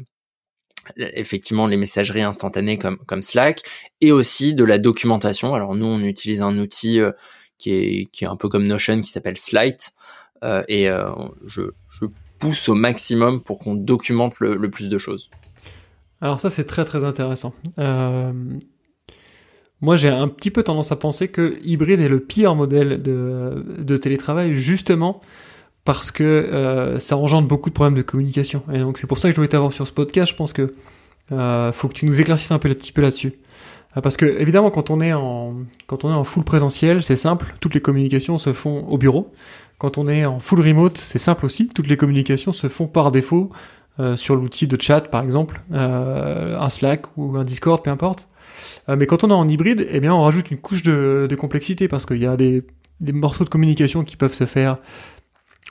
effectivement 0.97 1.67
les 1.67 1.77
messageries 1.77 2.23
instantanées 2.23 2.79
comme 2.79 2.99
comme 3.07 3.23
Slack 3.23 3.63
et 4.01 4.13
aussi 4.13 4.55
de 4.55 4.65
la 4.65 4.79
documentation. 4.79 5.55
Alors 5.55 5.75
nous 5.75 5.87
on 5.87 6.01
utilise 6.01 6.43
un 6.43 6.57
outil 6.59 7.01
euh, 7.01 7.13
qui 7.59 7.73
est 7.73 8.09
qui 8.13 8.25
est 8.25 8.29
un 8.29 8.37
peu 8.37 8.49
comme 8.49 8.67
Notion 8.67 9.01
qui 9.01 9.11
s'appelle 9.11 9.37
Slide 9.37 9.77
euh, 10.45 10.63
et 10.69 10.89
euh, 10.89 11.11
je, 11.45 11.63
pousse 12.39 12.69
au 12.69 12.75
maximum 12.75 13.43
pour 13.43 13.59
qu'on 13.59 13.75
documente 13.75 14.35
le, 14.39 14.71
plus 14.71 14.89
de 14.89 14.97
choses. 14.97 15.29
Alors 16.21 16.39
ça 16.39 16.51
c'est 16.51 16.63
très 16.63 16.85
très 16.85 17.03
intéressant. 17.03 17.53
Moi 19.81 19.97
j'ai 19.97 20.09
un 20.09 20.29
petit 20.29 20.53
peu 20.53 20.63
tendance 20.63 20.93
à 20.93 20.97
penser 20.97 21.27
que 21.27 21.59
hybride 21.65 21.99
est 21.99 22.09
le 22.09 22.21
pire 22.21 22.55
modèle 22.55 23.03
de 23.03 23.97
télétravail 23.97 24.55
justement 24.55 25.21
parce 25.89 26.11
que 26.11 26.23
euh, 26.23 26.99
ça 26.99 27.17
engendre 27.17 27.49
beaucoup 27.49 27.71
de 27.71 27.75
problèmes 27.75 27.95
de 27.95 28.03
communication. 28.03 28.63
Et 28.71 28.79
donc 28.79 28.99
c'est 28.99 29.07
pour 29.07 29.17
ça 29.17 29.29
que 29.29 29.33
je 29.33 29.37
voulais 29.37 29.49
t'avoir 29.49 29.73
sur 29.73 29.87
ce 29.87 29.93
podcast. 29.93 30.31
Je 30.31 30.37
pense 30.37 30.53
que 30.53 30.75
euh, 31.33 31.73
faut 31.73 31.89
que 31.89 31.95
tu 31.95 32.05
nous 32.05 32.21
éclaircisses 32.21 32.51
un 32.51 32.59
peu, 32.59 32.69
un 32.69 32.75
petit 32.75 32.93
peu 32.93 33.01
là-dessus. 33.01 33.33
Euh, 33.97 34.03
parce 34.03 34.19
que 34.19 34.27
évidemment, 34.27 34.71
quand 34.71 34.91
on 34.91 35.01
est 35.01 35.15
en 35.15 35.55
quand 35.87 36.05
on 36.05 36.11
est 36.11 36.15
en 36.15 36.25
full 36.25 36.45
présentiel, 36.45 37.03
c'est 37.03 37.17
simple. 37.17 37.55
Toutes 37.61 37.73
les 37.73 37.81
communications 37.81 38.37
se 38.37 38.53
font 38.53 38.85
au 38.87 38.99
bureau. 38.99 39.33
Quand 39.79 39.97
on 39.97 40.09
est 40.09 40.27
en 40.27 40.41
full 40.41 40.61
remote, 40.61 40.99
c'est 40.99 41.17
simple 41.17 41.47
aussi. 41.47 41.69
Toutes 41.69 41.89
les 41.89 41.97
communications 41.97 42.53
se 42.53 42.69
font 42.69 42.87
par 42.87 43.11
défaut 43.11 43.49
sur 44.17 44.37
l'outil 44.37 44.67
de 44.67 44.81
chat, 44.81 45.01
par 45.09 45.25
exemple, 45.25 45.61
un 45.73 46.71
Slack 46.71 47.07
ou 47.17 47.37
un 47.37 47.45
Discord, 47.45 47.83
peu 47.83 47.91
importe. 47.91 48.29
mais 48.87 49.07
quand 49.07 49.25
on 49.25 49.31
est 49.31 49.33
en 49.33 49.49
hybride, 49.49 49.89
eh 49.91 49.99
bien, 49.99 50.15
on 50.15 50.23
rajoute 50.23 50.53
une 50.53 50.59
couche 50.59 50.85
de, 50.85 51.37
complexité 51.37 51.89
parce 51.89 52.07
qu'il 52.07 52.19
y 52.19 52.27
a 52.27 52.37
des 52.37 52.63
morceaux 53.01 53.43
de 53.45 53.49
communication 53.49 54.05
qui 54.05 54.17
peuvent 54.17 54.35
se 54.35 54.47
faire 54.47 54.77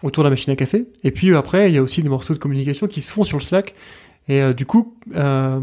autour 0.03 0.23
de 0.23 0.27
la 0.27 0.31
machine 0.31 0.53
à 0.53 0.55
café. 0.55 0.87
Et 1.03 1.11
puis 1.11 1.33
après, 1.35 1.69
il 1.69 1.75
y 1.75 1.77
a 1.77 1.81
aussi 1.81 2.03
des 2.03 2.09
morceaux 2.09 2.33
de 2.33 2.39
communication 2.39 2.87
qui 2.87 3.01
se 3.01 3.11
font 3.11 3.23
sur 3.23 3.37
le 3.37 3.43
Slack. 3.43 3.73
Et 4.27 4.41
euh, 4.41 4.53
du 4.53 4.65
coup, 4.65 4.95
euh, 5.15 5.59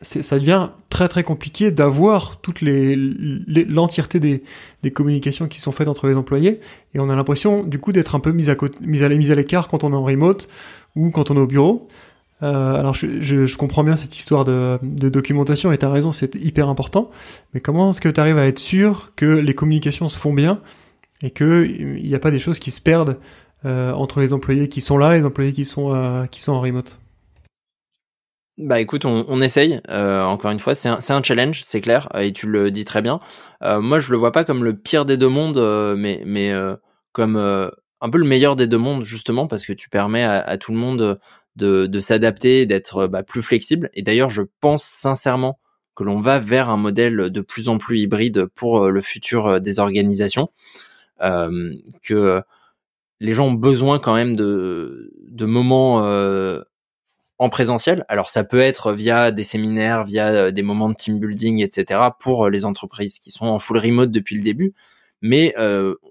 ça 0.00 0.38
devient 0.38 0.70
très 0.90 1.08
très 1.08 1.22
compliqué 1.22 1.70
d'avoir 1.70 2.40
toute 2.40 2.60
les, 2.60 2.96
l'entièreté 2.96 4.20
des, 4.20 4.42
des, 4.82 4.90
communications 4.90 5.48
qui 5.48 5.60
sont 5.60 5.72
faites 5.72 5.88
entre 5.88 6.06
les 6.06 6.14
employés. 6.14 6.60
Et 6.94 7.00
on 7.00 7.10
a 7.10 7.16
l'impression 7.16 7.62
du 7.62 7.78
coup 7.78 7.92
d'être 7.92 8.14
un 8.14 8.20
peu 8.20 8.32
mis 8.32 8.48
à, 8.48 8.54
côté, 8.54 8.78
mis 8.80 9.02
à, 9.02 9.08
l'écart 9.08 9.68
quand 9.68 9.84
on 9.84 9.92
est 9.92 9.96
en 9.96 10.04
remote 10.04 10.48
ou 10.96 11.10
quand 11.10 11.30
on 11.30 11.36
est 11.36 11.40
au 11.40 11.46
bureau. 11.46 11.88
Euh, 12.44 12.76
alors 12.76 12.94
je, 12.94 13.20
je, 13.20 13.46
je, 13.46 13.56
comprends 13.56 13.82
bien 13.82 13.96
cette 13.96 14.16
histoire 14.16 14.44
de, 14.44 14.78
de 14.82 15.08
documentation 15.08 15.72
et 15.72 15.78
tu 15.78 15.84
as 15.84 15.90
raison, 15.90 16.12
c'est 16.12 16.36
hyper 16.36 16.68
important. 16.68 17.10
Mais 17.52 17.60
comment 17.60 17.90
est-ce 17.90 18.00
que 18.00 18.08
tu 18.08 18.20
arrives 18.20 18.38
à 18.38 18.46
être 18.46 18.60
sûr 18.60 19.12
que 19.16 19.26
les 19.26 19.54
communications 19.54 20.08
se 20.08 20.18
font 20.18 20.32
bien 20.32 20.60
et 21.22 21.30
qu'il 21.30 22.00
n'y 22.02 22.14
a 22.14 22.18
pas 22.18 22.30
des 22.30 22.38
choses 22.38 22.58
qui 22.58 22.70
se 22.70 22.80
perdent 22.80 23.18
euh, 23.64 23.90
entre 23.92 24.20
les 24.20 24.32
employés 24.32 24.68
qui 24.68 24.80
sont 24.80 24.98
là 24.98 25.16
et 25.16 25.18
les 25.18 25.24
employés 25.24 25.52
qui 25.52 25.64
sont, 25.64 25.92
euh, 25.92 26.26
qui 26.26 26.40
sont 26.40 26.52
en 26.52 26.60
remote 26.60 26.98
bah 28.60 28.80
écoute, 28.80 29.04
on, 29.04 29.40
essaye. 29.40 29.80
Euh, 29.88 30.20
encore 30.24 30.50
une 30.50 30.58
fois, 30.58 30.74
c'est 30.74 30.88
un, 30.88 31.22
challenge, 31.22 31.62
c'est 31.62 31.80
clair, 31.80 32.08
et 32.18 32.32
tu 32.32 32.48
le 32.48 32.72
dis 32.72 32.84
très 32.84 33.02
bien. 33.02 33.20
Moi, 33.62 34.00
je 34.00 34.10
le 34.10 34.16
vois 34.16 34.32
pas 34.32 34.42
comme 34.42 34.64
le 34.64 34.76
pire 34.76 35.04
des 35.04 35.16
deux 35.16 35.28
mondes, 35.28 35.60
mais 35.96 36.24
mais 36.26 36.52
comme 37.12 37.36
un 37.36 38.10
peu 38.10 38.18
le 38.18 38.24
meilleur 38.24 38.56
des 38.56 38.66
deux 38.66 38.76
mondes 38.76 39.04
justement 39.04 39.46
parce 39.46 39.64
que 39.64 39.72
tu 39.72 39.88
permets 39.88 40.24
à, 40.24 40.58
tout 40.58 40.72
le 40.72 40.78
monde 40.78 41.20
de, 41.54 41.86
de 41.86 42.00
s'adapter, 42.00 42.66
d'être 42.66 43.06
bah, 43.06 43.22
plus 43.22 43.42
flexible. 43.42 43.90
Et 43.94 44.02
d'ailleurs, 44.02 44.28
je 44.28 44.42
pense 44.58 44.82
sincèrement 44.82 45.60
que 45.94 46.02
l'on 46.02 46.20
va 46.20 46.40
vers 46.40 46.68
un 46.68 46.76
modèle 46.76 47.30
de 47.30 47.40
plus 47.40 47.68
en 47.68 47.78
plus 47.78 48.00
hybride 48.00 48.46
pour 48.56 48.88
le 48.88 49.00
futur 49.00 49.60
des 49.60 49.78
organisations. 49.78 50.48
Que 51.20 52.42
les 53.20 53.34
gens 53.34 53.48
ont 53.48 53.52
besoin 53.52 53.98
quand 53.98 54.14
même 54.14 54.36
de, 54.36 55.12
de 55.28 55.44
moments 55.44 56.02
en 57.38 57.48
présentiel. 57.50 58.04
Alors 58.08 58.30
ça 58.30 58.44
peut 58.44 58.60
être 58.60 58.92
via 58.92 59.30
des 59.30 59.44
séminaires, 59.44 60.04
via 60.04 60.50
des 60.50 60.62
moments 60.62 60.88
de 60.88 60.94
team 60.94 61.18
building, 61.20 61.62
etc. 61.62 62.00
pour 62.18 62.48
les 62.48 62.64
entreprises 62.64 63.18
qui 63.18 63.30
sont 63.30 63.46
en 63.46 63.58
full 63.58 63.78
remote 63.78 64.10
depuis 64.10 64.36
le 64.36 64.42
début. 64.42 64.74
Mais 65.20 65.54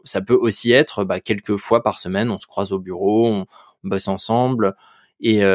ça 0.04 0.22
peut 0.22 0.36
aussi 0.36 0.72
être 0.72 1.04
bah, 1.04 1.20
quelques 1.20 1.58
fois 1.58 1.84
par 1.84 2.00
semaine, 2.00 2.32
on 2.32 2.40
se 2.40 2.48
croise 2.48 2.72
au 2.72 2.80
bureau, 2.80 3.28
on, 3.28 3.46
bosse 3.84 4.08
ensemble 4.08 4.76
et 5.22 5.46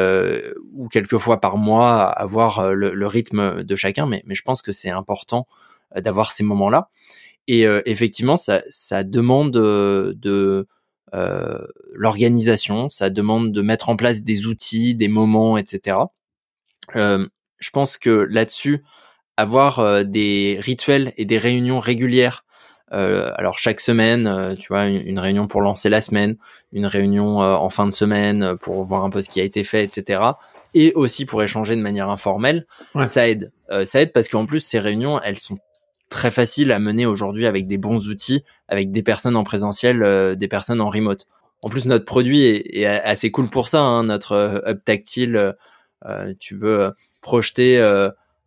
ou 0.73 0.87
quelques 0.87 1.17
fois 1.17 1.39
par 1.39 1.57
mois 1.57 2.05
avoir 2.05 2.73
le, 2.73 3.07
rythme 3.07 3.63
de 3.63 3.75
chacun. 3.75 4.07
Mais 4.07 4.23
je 4.27 4.41
pense 4.41 4.61
que 4.61 4.71
c'est 4.71 4.89
important 4.89 5.47
d'avoir 5.95 6.31
ces 6.31 6.43
moments-là. 6.43 6.89
Et 7.47 7.65
effectivement, 7.85 8.37
ça, 8.37 8.63
ça 8.69 9.03
demande 9.03 9.51
de 9.51 10.67
l'organisation, 11.93 12.89
ça 12.89 13.09
demande 13.09 13.51
de 13.51 13.61
mettre 13.61 13.89
en 13.89 13.95
place 13.95 14.23
des 14.23 14.45
outils, 14.45 14.95
des 14.95 15.07
moments, 15.07 15.57
etc. 15.57 15.97
Euh, 16.95 17.27
je 17.59 17.69
pense 17.69 17.97
que 17.97 18.09
là-dessus, 18.09 18.83
avoir 19.35 20.05
des 20.05 20.57
rituels 20.61 21.13
et 21.17 21.25
des 21.25 21.37
réunions 21.37 21.79
régulières 21.79 22.43
euh, 22.93 23.31
alors 23.35 23.57
chaque 23.57 23.79
semaine, 23.79 24.27
euh, 24.27 24.55
tu 24.55 24.67
vois, 24.67 24.85
une, 24.85 25.19
réunion 25.19 25.47
pour 25.47 25.61
lancer 25.61 25.89
la 25.89 25.99
semaine, 25.99 26.37
une 26.71 26.85
réunion 26.85 27.41
euh, 27.41 27.55
en 27.55 27.69
fin 27.69 27.87
de 27.87 27.91
semaine 27.91 28.55
pour 28.57 28.83
voir 28.83 29.03
un 29.03 29.09
peu 29.09 29.21
ce 29.21 29.29
qui 29.29 29.41
a 29.41 29.43
été 29.43 29.63
fait, 29.63 29.83
etc. 29.83 30.21
Et 30.75 30.93
aussi 30.93 31.25
pour 31.25 31.41
échanger 31.41 31.75
de 31.75 31.81
manière 31.81 32.09
informelle, 32.09 32.65
ça 33.05 33.27
aide. 33.27 33.51
ça 33.85 34.01
aide 34.01 34.11
parce 34.11 34.27
qu'en 34.27 34.45
plus 34.45 34.59
ces 34.59 34.79
réunions, 34.79 35.19
elles 35.21 35.39
sont 35.39 35.57
très 36.13 36.31
faciles 36.31 36.71
à 36.71 36.79
mener 36.79 37.05
aujourd'hui 37.05 37.45
avec 37.45 37.67
des 37.67 37.77
bons 37.77 38.07
outils, 38.07 38.43
avec 38.67 38.91
des 38.91 39.03
personnes 39.03 39.35
en 39.35 39.43
présentiel, 39.43 40.35
des 40.37 40.47
personnes 40.47 40.81
en 40.81 40.89
remote. 40.89 41.27
En 41.61 41.69
plus, 41.69 41.85
notre 41.85 42.05
produit 42.05 42.45
est, 42.45 42.85
assez 42.85 43.31
cool 43.31 43.49
pour 43.49 43.67
ça. 43.67 43.81
Hein, 43.81 44.03
notre 44.05 44.63
hub 44.65 44.79
tactile, 44.83 45.55
tu 46.39 46.55
veux 46.55 46.91
projeter 47.21 47.79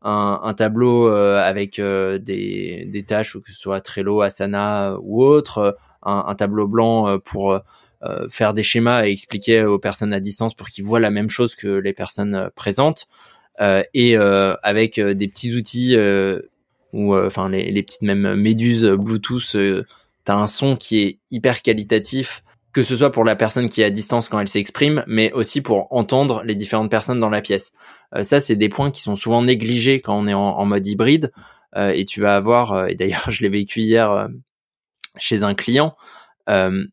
un, 0.06 0.54
tableau 0.54 1.08
euh, 1.08 1.42
avec 1.42 1.78
euh, 1.78 2.18
des, 2.18 2.87
des, 2.87 3.02
tâches, 3.02 3.37
que 3.38 3.50
ce 3.50 3.58
soit 3.58 3.80
Trello, 3.80 4.20
Asana 4.20 4.92
euh, 4.92 4.99
ou 5.00 5.25
autre, 5.25 5.76
un, 6.02 6.35
tableau 6.37 6.68
blanc 6.68 7.18
pour 7.25 7.58
faire 8.30 8.54
des 8.54 8.62
schémas 8.62 9.04
et 9.04 9.11
expliquer 9.11 9.64
aux 9.64 9.80
personnes 9.80 10.12
à 10.12 10.20
distance 10.20 10.54
pour 10.54 10.68
qu'ils 10.68 10.85
voient 10.85 11.00
la 11.00 11.11
même 11.11 11.28
chose 11.28 11.56
que 11.56 11.66
les 11.66 11.92
personnes 11.92 12.50
présentes, 12.54 13.08
et 13.58 14.16
avec 14.16 15.00
des 15.00 15.26
petits 15.26 15.56
outils 15.56 15.96
ou 16.97 17.17
enfin 17.17 17.49
les, 17.49 17.71
les, 17.71 17.83
petites 17.83 18.03
même 18.03 18.35
méduses 18.35 18.85
Bluetooth, 18.85 19.57
t'as 20.25 20.35
un 20.35 20.47
son 20.47 20.76
qui 20.76 21.00
est 21.00 21.19
hyper 21.31 21.62
qualitatif 21.62 22.41
que 22.76 22.83
ce 22.83 22.95
soit 22.95 23.11
pour 23.11 23.25
la 23.25 23.37
personne 23.37 23.71
qui 23.71 23.81
est 23.81 23.87
à 23.87 23.91
distance 23.91 24.29
quand 24.29 24.38
elle 24.38 24.49
s'exprime, 24.49 25.03
mais 25.07 25.33
aussi 25.33 25.62
pour 25.62 25.91
entendre 25.91 26.43
les 26.45 26.55
différentes 26.55 26.91
personnes 26.91 27.21
dans 27.21 27.31
la 27.31 27.41
pièce. 27.41 27.73
Euh, 28.15 28.23
ça, 28.23 28.38
c'est 28.38 28.55
des 28.55 28.69
points 28.69 28.91
qui 28.91 29.00
sont 29.00 29.17
souvent 29.17 29.43
négligés 29.43 30.03
quand 30.03 30.15
on 30.15 30.29
est 30.29 30.35
en, 30.35 30.62
mode 30.67 30.87
hybride. 30.87 31.33
Euh, 31.75 31.93
et 31.97 32.05
tu 32.05 32.21
vas 32.21 32.37
avoir, 32.37 32.73
euh, 32.75 32.87
et 32.88 32.95
d'ailleurs 32.95 33.25
je 33.31 33.43
l'ai 33.43 33.49
vécu 33.49 33.81
hier 33.81 34.29
chez 35.17 35.43
un 35.43 35.55
client, 35.55 35.97
il 36.49 36.91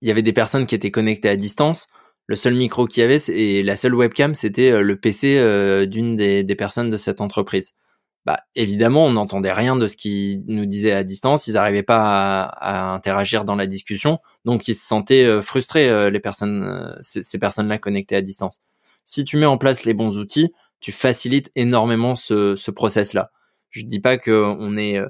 y 0.00 0.10
avait 0.10 0.22
des 0.22 0.32
personnes 0.32 0.66
qui 0.66 0.74
étaient 0.74 0.90
connectées 0.90 1.28
à 1.28 1.36
distance. 1.36 1.86
Le 2.26 2.34
seul 2.34 2.54
micro 2.54 2.88
qu'il 2.88 3.02
y 3.02 3.04
avait 3.04 3.20
et 3.28 3.62
la 3.62 3.76
seule 3.76 3.94
webcam, 3.94 4.34
c'était 4.34 4.82
le 4.82 4.96
PC 4.96 5.86
d'une 5.86 6.16
des, 6.16 6.42
des 6.42 6.56
personnes 6.56 6.90
de 6.90 6.96
cette 6.96 7.20
entreprise 7.20 7.74
bah, 8.24 8.40
évidemment, 8.54 9.06
on 9.06 9.12
n'entendait 9.12 9.52
rien 9.52 9.74
de 9.74 9.88
ce 9.88 9.96
qu'ils 9.96 10.44
nous 10.46 10.66
disaient 10.66 10.92
à 10.92 11.02
distance. 11.02 11.48
Ils 11.48 11.54
n'arrivaient 11.54 11.82
pas 11.82 12.42
à, 12.42 12.94
interagir 12.94 13.44
dans 13.44 13.56
la 13.56 13.66
discussion, 13.66 14.20
donc 14.44 14.68
ils 14.68 14.74
se 14.74 14.86
sentaient 14.86 15.24
euh, 15.24 15.42
frustrés 15.42 15.88
euh, 15.88 16.08
les 16.08 16.20
personnes, 16.20 16.62
euh, 16.62 16.94
ces, 17.02 17.38
personnes-là 17.38 17.78
connectées 17.78 18.14
à 18.14 18.22
distance. 18.22 18.60
Si 19.04 19.24
tu 19.24 19.36
mets 19.36 19.46
en 19.46 19.58
place 19.58 19.84
les 19.84 19.94
bons 19.94 20.18
outils, 20.18 20.52
tu 20.80 20.92
facilites 20.92 21.50
énormément 21.56 22.14
ce, 22.14 22.54
ce 22.54 22.70
process-là. 22.70 23.32
Je 23.70 23.82
dis 23.82 24.00
pas 24.00 24.18
qu'on 24.18 24.76
est 24.76 25.00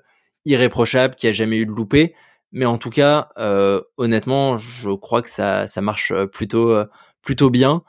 irréprochable, 0.47 1.15
qu'il 1.15 1.29
n'y 1.29 1.33
a 1.33 1.35
jamais 1.35 1.59
eu 1.59 1.67
de 1.67 1.73
loupé, 1.73 2.15
mais 2.53 2.65
en 2.65 2.79
tout 2.79 2.91
cas, 2.91 3.31
honnêtement, 3.97 4.57
je 4.57 4.91
crois 4.91 5.21
que 5.21 5.29
ça, 5.29 5.67
ça 5.67 5.81
marche 5.81 6.13
plutôt, 6.27 6.77
plutôt 7.23 7.51
bien 7.51 7.83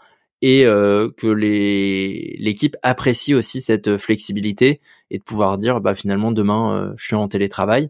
et 0.43 0.65
euh, 0.65 1.09
que 1.09 1.27
l'équipe 1.27 2.75
apprécie 2.83 3.33
aussi 3.33 3.61
cette 3.61 3.95
flexibilité 3.95 4.81
et 5.09 5.17
de 5.17 5.23
pouvoir 5.23 5.57
dire 5.57 5.79
bah 5.79 5.95
finalement 5.95 6.33
demain 6.33 6.75
euh, 6.75 6.93
je 6.97 7.05
suis 7.05 7.15
en 7.15 7.29
télétravail. 7.29 7.89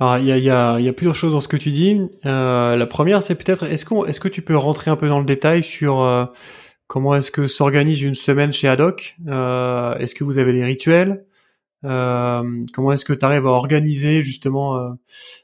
Alors 0.00 0.18
il 0.18 0.26
y 0.26 0.32
a, 0.32 0.38
y, 0.38 0.50
a, 0.50 0.80
y 0.80 0.88
a 0.88 0.92
plusieurs 0.92 1.14
choses 1.14 1.32
dans 1.32 1.40
ce 1.40 1.46
que 1.46 1.56
tu 1.56 1.70
dis. 1.70 2.00
Euh, 2.26 2.74
la 2.74 2.86
première 2.86 3.22
c'est 3.22 3.36
peut-être 3.36 3.62
est-ce 3.62 3.84
qu'on 3.84 4.04
est-ce 4.04 4.18
que 4.18 4.26
tu 4.26 4.42
peux 4.42 4.56
rentrer 4.56 4.90
un 4.90 4.96
peu 4.96 5.08
dans 5.08 5.20
le 5.20 5.24
détail 5.24 5.62
sur 5.62 6.00
euh, 6.02 6.24
comment 6.88 7.14
est-ce 7.14 7.30
que 7.30 7.46
s'organise 7.46 8.02
une 8.02 8.16
semaine 8.16 8.52
chez 8.52 8.66
Adoc 8.66 9.14
euh, 9.28 9.96
Est-ce 9.98 10.16
que 10.16 10.24
vous 10.24 10.38
avez 10.38 10.52
des 10.52 10.64
rituels? 10.64 11.24
Comment 11.84 12.92
est-ce 12.92 13.04
que 13.04 13.12
tu 13.12 13.24
arrives 13.24 13.46
à 13.46 13.50
organiser 13.50 14.22
justement 14.24 14.96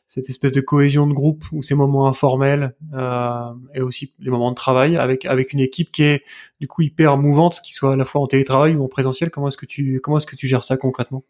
cette 0.08 0.30
espèce 0.30 0.52
de 0.52 0.60
cohésion 0.60 1.06
de 1.06 1.12
groupe 1.12 1.44
ou 1.52 1.62
ces 1.62 1.74
moments 1.74 2.08
informels 2.08 2.74
euh, 2.94 3.52
et 3.74 3.80
aussi 3.80 4.14
les 4.18 4.30
moments 4.30 4.50
de 4.50 4.56
travail 4.56 4.96
avec 4.96 5.26
avec 5.26 5.52
une 5.52 5.60
équipe 5.60 5.92
qui 5.92 6.02
est 6.02 6.24
du 6.60 6.66
coup 6.66 6.82
hyper 6.82 7.18
mouvante, 7.18 7.60
qui 7.62 7.72
soit 7.72 7.92
à 7.92 7.96
la 7.96 8.04
fois 8.04 8.22
en 8.22 8.26
télétravail 8.26 8.74
ou 8.74 8.84
en 8.84 8.88
présentiel. 8.88 9.30
Comment 9.30 9.48
est-ce 9.48 9.58
que 9.58 9.66
tu 9.66 10.00
comment 10.02 10.18
est-ce 10.18 10.26
que 10.26 10.36
tu 10.36 10.48
gères 10.48 10.64
ça 10.64 10.76
concrètement? 10.76 11.24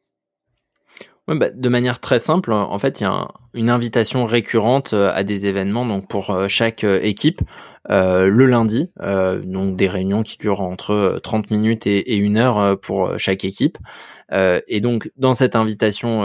Ouais, 1.28 1.37
bah, 1.37 1.50
de 1.50 1.68
manière 1.68 2.00
très 2.00 2.18
simple, 2.18 2.52
en 2.52 2.78
fait, 2.78 3.00
il 3.00 3.02
y 3.02 3.06
a 3.06 3.28
une 3.52 3.68
invitation 3.68 4.25
récurrente 4.25 4.94
euh, 4.94 5.12
à 5.14 5.25
des 5.25 5.44
événements 5.44 5.85
donc 5.85 6.08
pour 6.08 6.30
euh, 6.30 6.49
chaque 6.49 6.85
euh, 6.85 6.99
équipe 7.02 7.42
le 7.90 8.44
lundi, 8.44 8.90
donc 9.44 9.76
des 9.76 9.88
réunions 9.88 10.23
qui 10.23 10.37
durent 10.37 10.61
entre 10.61 11.18
30 11.23 11.50
minutes 11.50 11.87
et 11.87 12.16
une 12.16 12.37
heure 12.37 12.78
pour 12.78 13.18
chaque 13.18 13.47
équipe. 13.47 13.78
et 14.30 14.80
donc 14.82 15.11
dans 15.16 15.32
cette 15.32 15.56
invitation 15.56 16.20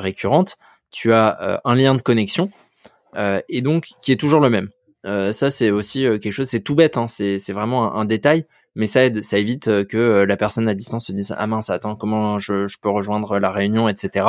récurrente, 0.00 0.56
tu 0.94 1.12
as 1.12 1.42
euh, 1.42 1.58
un 1.64 1.74
lien 1.74 1.94
de 1.96 2.02
connexion 2.02 2.50
euh, 3.16 3.40
et 3.48 3.62
donc 3.62 3.88
qui 4.00 4.12
est 4.12 4.16
toujours 4.16 4.40
le 4.40 4.48
même. 4.48 4.68
Euh, 5.06 5.32
ça 5.32 5.50
c'est 5.50 5.70
aussi 5.70 6.02
quelque 6.02 6.30
chose, 6.30 6.48
c'est 6.48 6.60
tout 6.60 6.76
bête, 6.76 6.96
hein, 6.96 7.08
c'est 7.08 7.52
vraiment 7.52 7.96
un, 7.96 8.04
détail, 8.04 8.46
mais 8.76 8.86
ça 8.86 9.04
aide, 9.04 9.22
ça 9.22 9.36
évite 9.36 9.86
que 9.86 10.24
la 10.24 10.36
personne 10.36 10.68
à 10.68 10.74
distance 10.74 11.08
se 11.08 11.12
dise 11.12 11.34
ah 11.36 11.46
mince 11.46 11.68
attends 11.68 11.96
comment 11.96 12.38
je, 12.38 12.66
peux 12.80 12.88
rejoindre 12.88 13.38
la 13.38 13.50
réunion? 13.50 13.88
etc. 13.88 14.26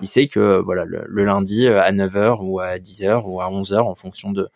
Il 0.00 0.06
sait 0.06 0.28
que 0.28 0.60
voilà 0.62 0.84
le, 0.84 1.24
lundi 1.24 1.66
à 1.66 1.90
9h 1.90 2.38
ou 2.42 2.60
à 2.60 2.76
10h 2.76 3.22
ou 3.24 3.40
à 3.40 3.50
11h 3.50 3.80
en 3.80 3.94
fonction 3.94 4.32
de 4.32 4.48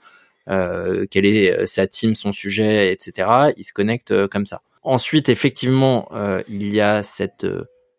euh, 0.49 1.07
quelle 1.11 1.27
est 1.27 1.67
sa 1.67 1.87
team, 1.87 2.15
son 2.15 2.33
sujet, 2.33 2.93
etc. 2.93 3.53
Il 3.57 3.65
se 3.65 3.73
connecte 3.73 4.27
comme 4.29 4.47
ça. 4.47 4.61
Ensuite, 4.83 5.31
effectivement, 5.31 6.05
il 6.49 6.73
y 6.73 6.81
a 6.81 7.03
cette, 7.03 7.47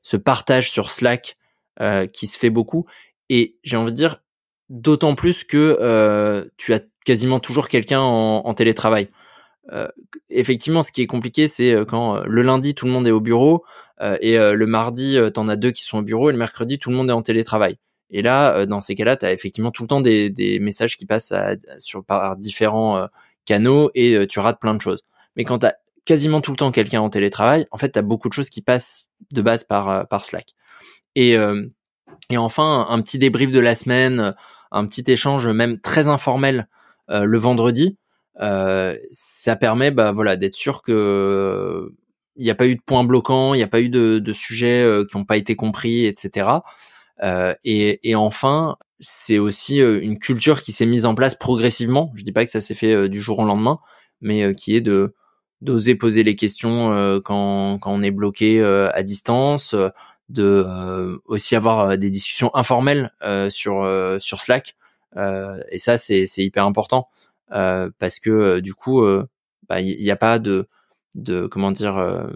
ce 0.03 0.15
partage 0.15 0.71
sur 0.71 0.89
Slack 0.89 1.35
qui 2.13 2.27
se 2.27 2.39
fait 2.39 2.49
beaucoup. 2.49 2.87
Et 3.29 3.57
j'ai 3.63 3.77
envie 3.77 3.91
de 3.91 3.97
dire, 3.97 4.21
d'autant 4.69 5.15
plus 5.15 5.43
que 5.43 5.77
euh, 5.81 6.45
tu 6.57 6.73
as 6.73 6.81
quasiment 7.05 7.39
toujours 7.39 7.67
quelqu'un 7.67 8.01
en, 8.01 8.53
télétravail. 8.53 9.09
Euh, 9.71 9.87
effectivement, 10.29 10.83
ce 10.83 10.91
qui 10.91 11.01
est 11.01 11.07
compliqué, 11.07 11.47
c'est 11.47 11.73
euh, 11.73 11.85
quand 11.85 12.21
le 12.23 12.41
lundi 12.41 12.75
tout 12.75 12.85
le 12.85 12.91
monde 12.91 13.07
est 13.07 13.11
au 13.11 13.21
bureau 13.21 13.65
et 14.21 14.37
le 14.37 14.65
mardi 14.67 15.17
t'en 15.33 15.47
as 15.47 15.55
deux 15.55 15.71
qui 15.71 15.81
sont 15.81 15.97
au 15.97 16.01
bureau 16.03 16.29
et 16.29 16.31
le 16.31 16.37
mercredi 16.37 16.77
tout 16.77 16.91
le 16.91 16.95
monde 16.95 17.09
est 17.09 17.13
en 17.13 17.23
télétravail. 17.23 17.79
Et 18.11 18.21
là, 18.21 18.67
dans 18.67 18.79
ces 18.79 18.93
cas-là, 18.93 19.17
tu 19.17 19.25
as 19.25 19.33
effectivement 19.33 19.71
tout 19.71 19.81
le 19.81 19.87
temps 19.87 20.01
des, 20.01 20.59
messages 20.61 20.95
qui 20.97 21.07
passent 21.07 21.33
sur, 21.79 22.05
par 22.05 22.37
différents 22.37 23.07
canaux 23.45 23.89
et 23.95 24.27
tu 24.27 24.39
rates 24.39 24.59
plein 24.59 24.75
de 24.75 24.81
choses. 24.81 25.03
Mais 25.35 25.45
quand 25.45 25.59
tu 25.59 25.65
as 25.65 25.75
quasiment 26.05 26.41
tout 26.41 26.51
le 26.51 26.57
temps 26.57 26.71
quelqu'un 26.71 27.01
en 27.01 27.09
télétravail, 27.09 27.65
en 27.71 27.77
fait, 27.77 27.91
tu 27.93 27.97
as 27.97 28.03
beaucoup 28.03 28.29
de 28.29 28.33
choses 28.33 28.51
qui 28.51 28.61
passent 28.61 29.07
de 29.31 29.41
base 29.41 29.63
par, 29.63 30.07
par 30.07 30.23
Slack. 30.23 30.53
Et 31.15 31.35
et 32.29 32.37
enfin, 32.37 32.87
un 32.89 33.01
petit 33.01 33.19
débrief 33.19 33.51
de 33.51 33.59
la 33.59 33.75
semaine, 33.75 34.35
un 34.71 34.85
petit 34.85 35.03
échange 35.07 35.47
même 35.47 35.79
très 35.79 36.07
informel 36.07 36.67
euh, 37.09 37.25
le 37.25 37.37
vendredi. 37.37 37.97
Euh, 38.41 38.97
ça 39.11 39.55
permet, 39.55 39.91
bah 39.91 40.11
voilà, 40.11 40.35
d'être 40.35 40.55
sûr 40.55 40.81
que 40.81 41.89
il 42.35 42.43
n'y 42.43 42.51
a 42.51 42.55
pas 42.55 42.67
eu 42.67 42.75
de 42.75 42.81
points 42.85 43.03
bloquants, 43.03 43.55
il 43.55 43.57
n'y 43.57 43.63
a 43.63 43.67
pas 43.67 43.81
eu 43.81 43.89
de, 43.89 44.19
de 44.19 44.33
sujets 44.33 44.83
euh, 44.83 45.05
qui 45.09 45.17
n'ont 45.17 45.25
pas 45.25 45.37
été 45.37 45.55
compris, 45.55 46.05
etc. 46.05 46.49
Et, 47.63 47.99
et, 48.07 48.15
enfin, 48.15 48.77
c'est 48.99 49.39
aussi 49.39 49.79
une 49.79 50.19
culture 50.19 50.61
qui 50.61 50.71
s'est 50.71 50.85
mise 50.85 51.05
en 51.05 51.15
place 51.15 51.33
progressivement. 51.33 52.11
Je 52.15 52.23
dis 52.23 52.31
pas 52.31 52.45
que 52.45 52.51
ça 52.51 52.61
s'est 52.61 52.75
fait 52.75 53.09
du 53.09 53.21
jour 53.21 53.39
au 53.39 53.45
lendemain, 53.45 53.79
mais 54.21 54.53
qui 54.53 54.75
est 54.75 54.81
de 54.81 55.15
d'oser 55.61 55.95
poser 55.95 56.21
les 56.21 56.35
questions 56.35 57.19
quand, 57.25 57.79
quand 57.79 57.91
on 57.91 58.03
est 58.03 58.11
bloqué 58.11 58.63
à 58.63 59.01
distance, 59.01 59.73
de 60.29 60.65
euh, 60.67 61.17
aussi 61.25 61.55
avoir 61.55 61.79
euh, 61.79 61.95
des 61.95 62.09
discussions 62.09 62.53
informelles 62.53 63.11
euh, 63.23 63.49
sur 63.49 63.87
sur 64.19 64.41
Slack 64.41 64.75
et 65.71 65.79
ça 65.79 65.97
c'est 65.97 66.27
c'est 66.27 66.43
hyper 66.43 66.65
important 66.65 67.07
parce 67.49 68.19
que 68.19 68.59
du 68.59 68.75
coup 68.75 69.03
bah, 69.67 69.81
il 69.81 70.03
n'y 70.03 70.11
a 70.11 70.15
pas 70.15 70.37
de 70.37 70.67
de 71.15 71.47
comment 71.47 71.71
dire 71.71 72.29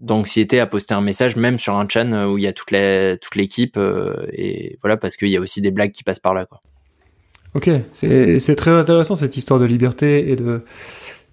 d'anxiété 0.00 0.60
à 0.60 0.66
poster 0.66 0.92
un 0.92 1.00
message 1.00 1.36
même 1.36 1.58
sur 1.58 1.76
un 1.76 1.88
chan 1.88 2.26
où 2.26 2.36
il 2.36 2.44
y 2.44 2.46
a 2.46 2.52
toute 2.52 2.72
la 2.72 3.16
toute 3.16 3.36
l'équipe 3.36 3.78
et 4.32 4.76
voilà 4.82 4.98
parce 4.98 5.16
qu'il 5.16 5.28
y 5.28 5.36
a 5.36 5.40
aussi 5.40 5.62
des 5.62 5.70
blagues 5.70 5.92
qui 5.92 6.02
passent 6.02 6.18
par 6.18 6.34
là 6.34 6.44
quoi. 6.44 6.60
Ok, 7.54 7.70
c'est 7.94 8.38
c'est 8.38 8.56
très 8.56 8.72
intéressant 8.72 9.14
cette 9.14 9.38
histoire 9.38 9.58
de 9.58 9.64
liberté 9.64 10.30
et 10.30 10.36
de, 10.36 10.62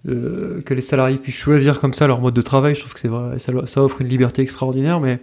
que 0.04 0.72
les 0.72 0.80
salariés 0.80 1.18
puissent 1.18 1.34
choisir 1.34 1.80
comme 1.80 1.92
ça 1.92 2.06
leur 2.06 2.22
mode 2.22 2.32
de 2.32 2.40
travail. 2.40 2.74
Je 2.74 2.80
trouve 2.80 2.94
que 2.94 3.00
c'est 3.00 3.08
vrai, 3.08 3.38
ça, 3.38 3.52
ça 3.66 3.82
offre 3.82 4.00
une 4.00 4.08
liberté 4.08 4.40
extraordinaire, 4.40 5.00
mais 5.00 5.20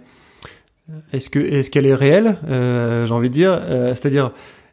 est-ce 1.12 1.30
que 1.30 1.38
est-ce 1.38 1.70
qu'elle 1.70 1.86
est 1.86 1.94
réelle 1.94 2.38
euh, 2.48 3.06
J'ai 3.06 3.12
envie 3.12 3.28
de 3.28 3.34
dire, 3.34 3.52
euh, 3.52 3.90
c'est-à-dire 3.90 4.32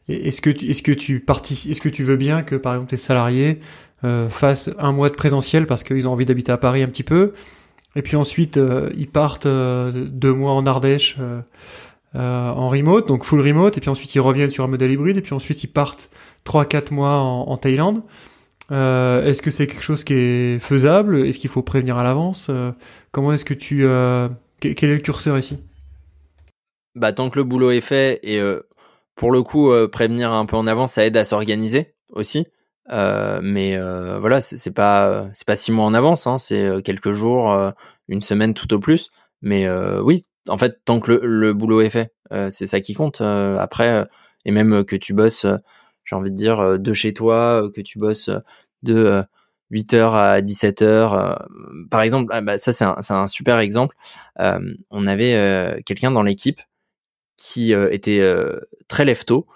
est-ce 0.09 0.41
que 0.41 0.49
tu, 0.49 0.69
est-ce 0.69 0.81
que 0.81 0.91
tu 0.91 1.23
est-ce 1.69 1.81
que 1.81 1.89
tu 1.89 2.03
veux 2.03 2.15
bien 2.15 2.41
que 2.41 2.55
par 2.55 2.73
exemple 2.73 2.89
tes 2.89 2.97
salariés 2.97 3.59
euh, 4.05 4.29
fassent 4.29 4.71
un 4.79 4.91
mois 4.91 5.09
de 5.09 5.15
présentiel 5.15 5.65
parce 5.65 5.83
qu'ils 5.83 6.07
ont 6.07 6.13
envie 6.13 6.25
d'habiter 6.25 6.51
à 6.51 6.57
Paris 6.57 6.81
un 6.83 6.87
petit 6.87 7.03
peu, 7.03 7.33
et 7.95 8.01
puis 8.01 8.15
ensuite 8.15 8.57
euh, 8.57 8.89
ils 8.95 9.09
partent 9.09 9.45
euh, 9.45 9.91
deux 10.09 10.33
mois 10.33 10.53
en 10.53 10.65
Ardèche 10.65 11.17
en 12.15 12.69
remote, 12.69 13.07
donc 13.07 13.23
full 13.23 13.41
remote, 13.41 13.77
et 13.77 13.81
puis 13.81 13.89
ensuite 13.89 14.15
ils 14.15 14.19
reviennent 14.19 14.51
sur 14.51 14.63
un 14.63 14.67
modèle 14.67 14.91
hybride, 14.91 15.17
et 15.17 15.21
puis 15.21 15.33
ensuite 15.33 15.63
ils 15.63 15.67
partent 15.67 16.09
trois 16.43 16.65
quatre 16.65 16.91
mois 16.91 17.17
en, 17.17 17.41
en 17.49 17.57
Thaïlande. 17.57 18.01
est-ce 18.71 19.41
que 19.41 19.51
c'est 19.51 19.67
quelque 19.67 19.83
chose 19.83 20.03
qui 20.03 20.13
est 20.13 20.59
faisable? 20.59 21.27
Est-ce 21.27 21.37
qu'il 21.37 21.49
faut 21.49 21.61
prévenir 21.61 21.97
à 21.97 22.03
l'avance? 22.03 22.49
Comment 23.11 23.33
est-ce 23.33 23.45
que 23.45 23.53
tu 23.53 23.85
quel 24.59 24.89
est 24.89 24.95
le 24.95 25.01
curseur 25.01 25.37
ici? 25.37 25.59
Bah 26.95 27.13
tant 27.13 27.29
que 27.29 27.37
le 27.37 27.43
boulot 27.43 27.71
est 27.71 27.81
fait 27.81 28.19
et 28.23 28.41
pour 29.19 29.31
le 29.33 29.43
coup, 29.43 29.69
euh, 29.69 29.89
prévenir 29.89 30.31
un 30.31 30.45
peu 30.45 30.55
en 30.55 30.65
avance, 30.65 30.93
ça 30.93 31.05
aide 31.05 31.17
à 31.17 31.25
s'organiser 31.25 31.93
aussi. 32.13 32.47
Euh, 32.89 33.41
mais 33.43 33.75
euh, 33.75 34.17
voilà, 34.17 34.39
c'est 34.39 34.71
pas 34.71 35.27
c'est 35.33 35.45
pas 35.45 35.57
six 35.57 35.73
mois 35.73 35.83
en 35.83 35.93
avance, 35.93 36.25
hein, 36.25 36.37
c'est 36.37 36.81
quelques 36.85 37.11
jours, 37.11 37.53
une 38.07 38.21
semaine 38.21 38.53
tout 38.53 38.73
au 38.73 38.79
plus. 38.79 39.09
Mais 39.41 39.69
oui, 39.99 40.23
en 40.47 40.57
fait, 40.57 40.79
tant 40.85 41.01
que 41.01 41.11
le, 41.11 41.53
boulot 41.53 41.81
est 41.81 41.89
fait, 41.89 42.13
c'est 42.49 42.65
ça 42.65 42.79
qui 42.79 42.93
compte. 42.93 43.19
après, 43.19 44.07
et 44.45 44.51
même 44.51 44.85
que 44.85 44.95
tu 44.95 45.13
bosses, 45.13 45.45
j'ai 46.05 46.15
envie 46.15 46.31
de 46.31 46.35
dire, 46.37 46.79
de 46.79 46.93
chez 46.93 47.13
toi, 47.13 47.69
que 47.75 47.81
tu 47.81 47.99
bosses 47.99 48.29
de 48.83 49.21
8h 49.71 50.13
à 50.15 50.41
17h. 50.41 51.45
par 51.91 52.01
exemple, 52.01 52.31
ah, 52.33 52.41
bah, 52.41 52.57
ça 52.57 52.71
c'est 52.71 52.85
un, 52.85 52.95
un, 53.09 53.27
super 53.27 53.59
exemple. 53.59 53.97
on 54.37 55.07
avait 55.07 55.81
quelqu'un 55.85 56.11
dans 56.11 56.23
l'équipe 56.23 56.61
qui 57.39 57.73
euh, 57.73 57.89
était 57.91 58.19
euh, 58.19 58.59
très 58.87 59.05
lève-tôt 59.05 59.47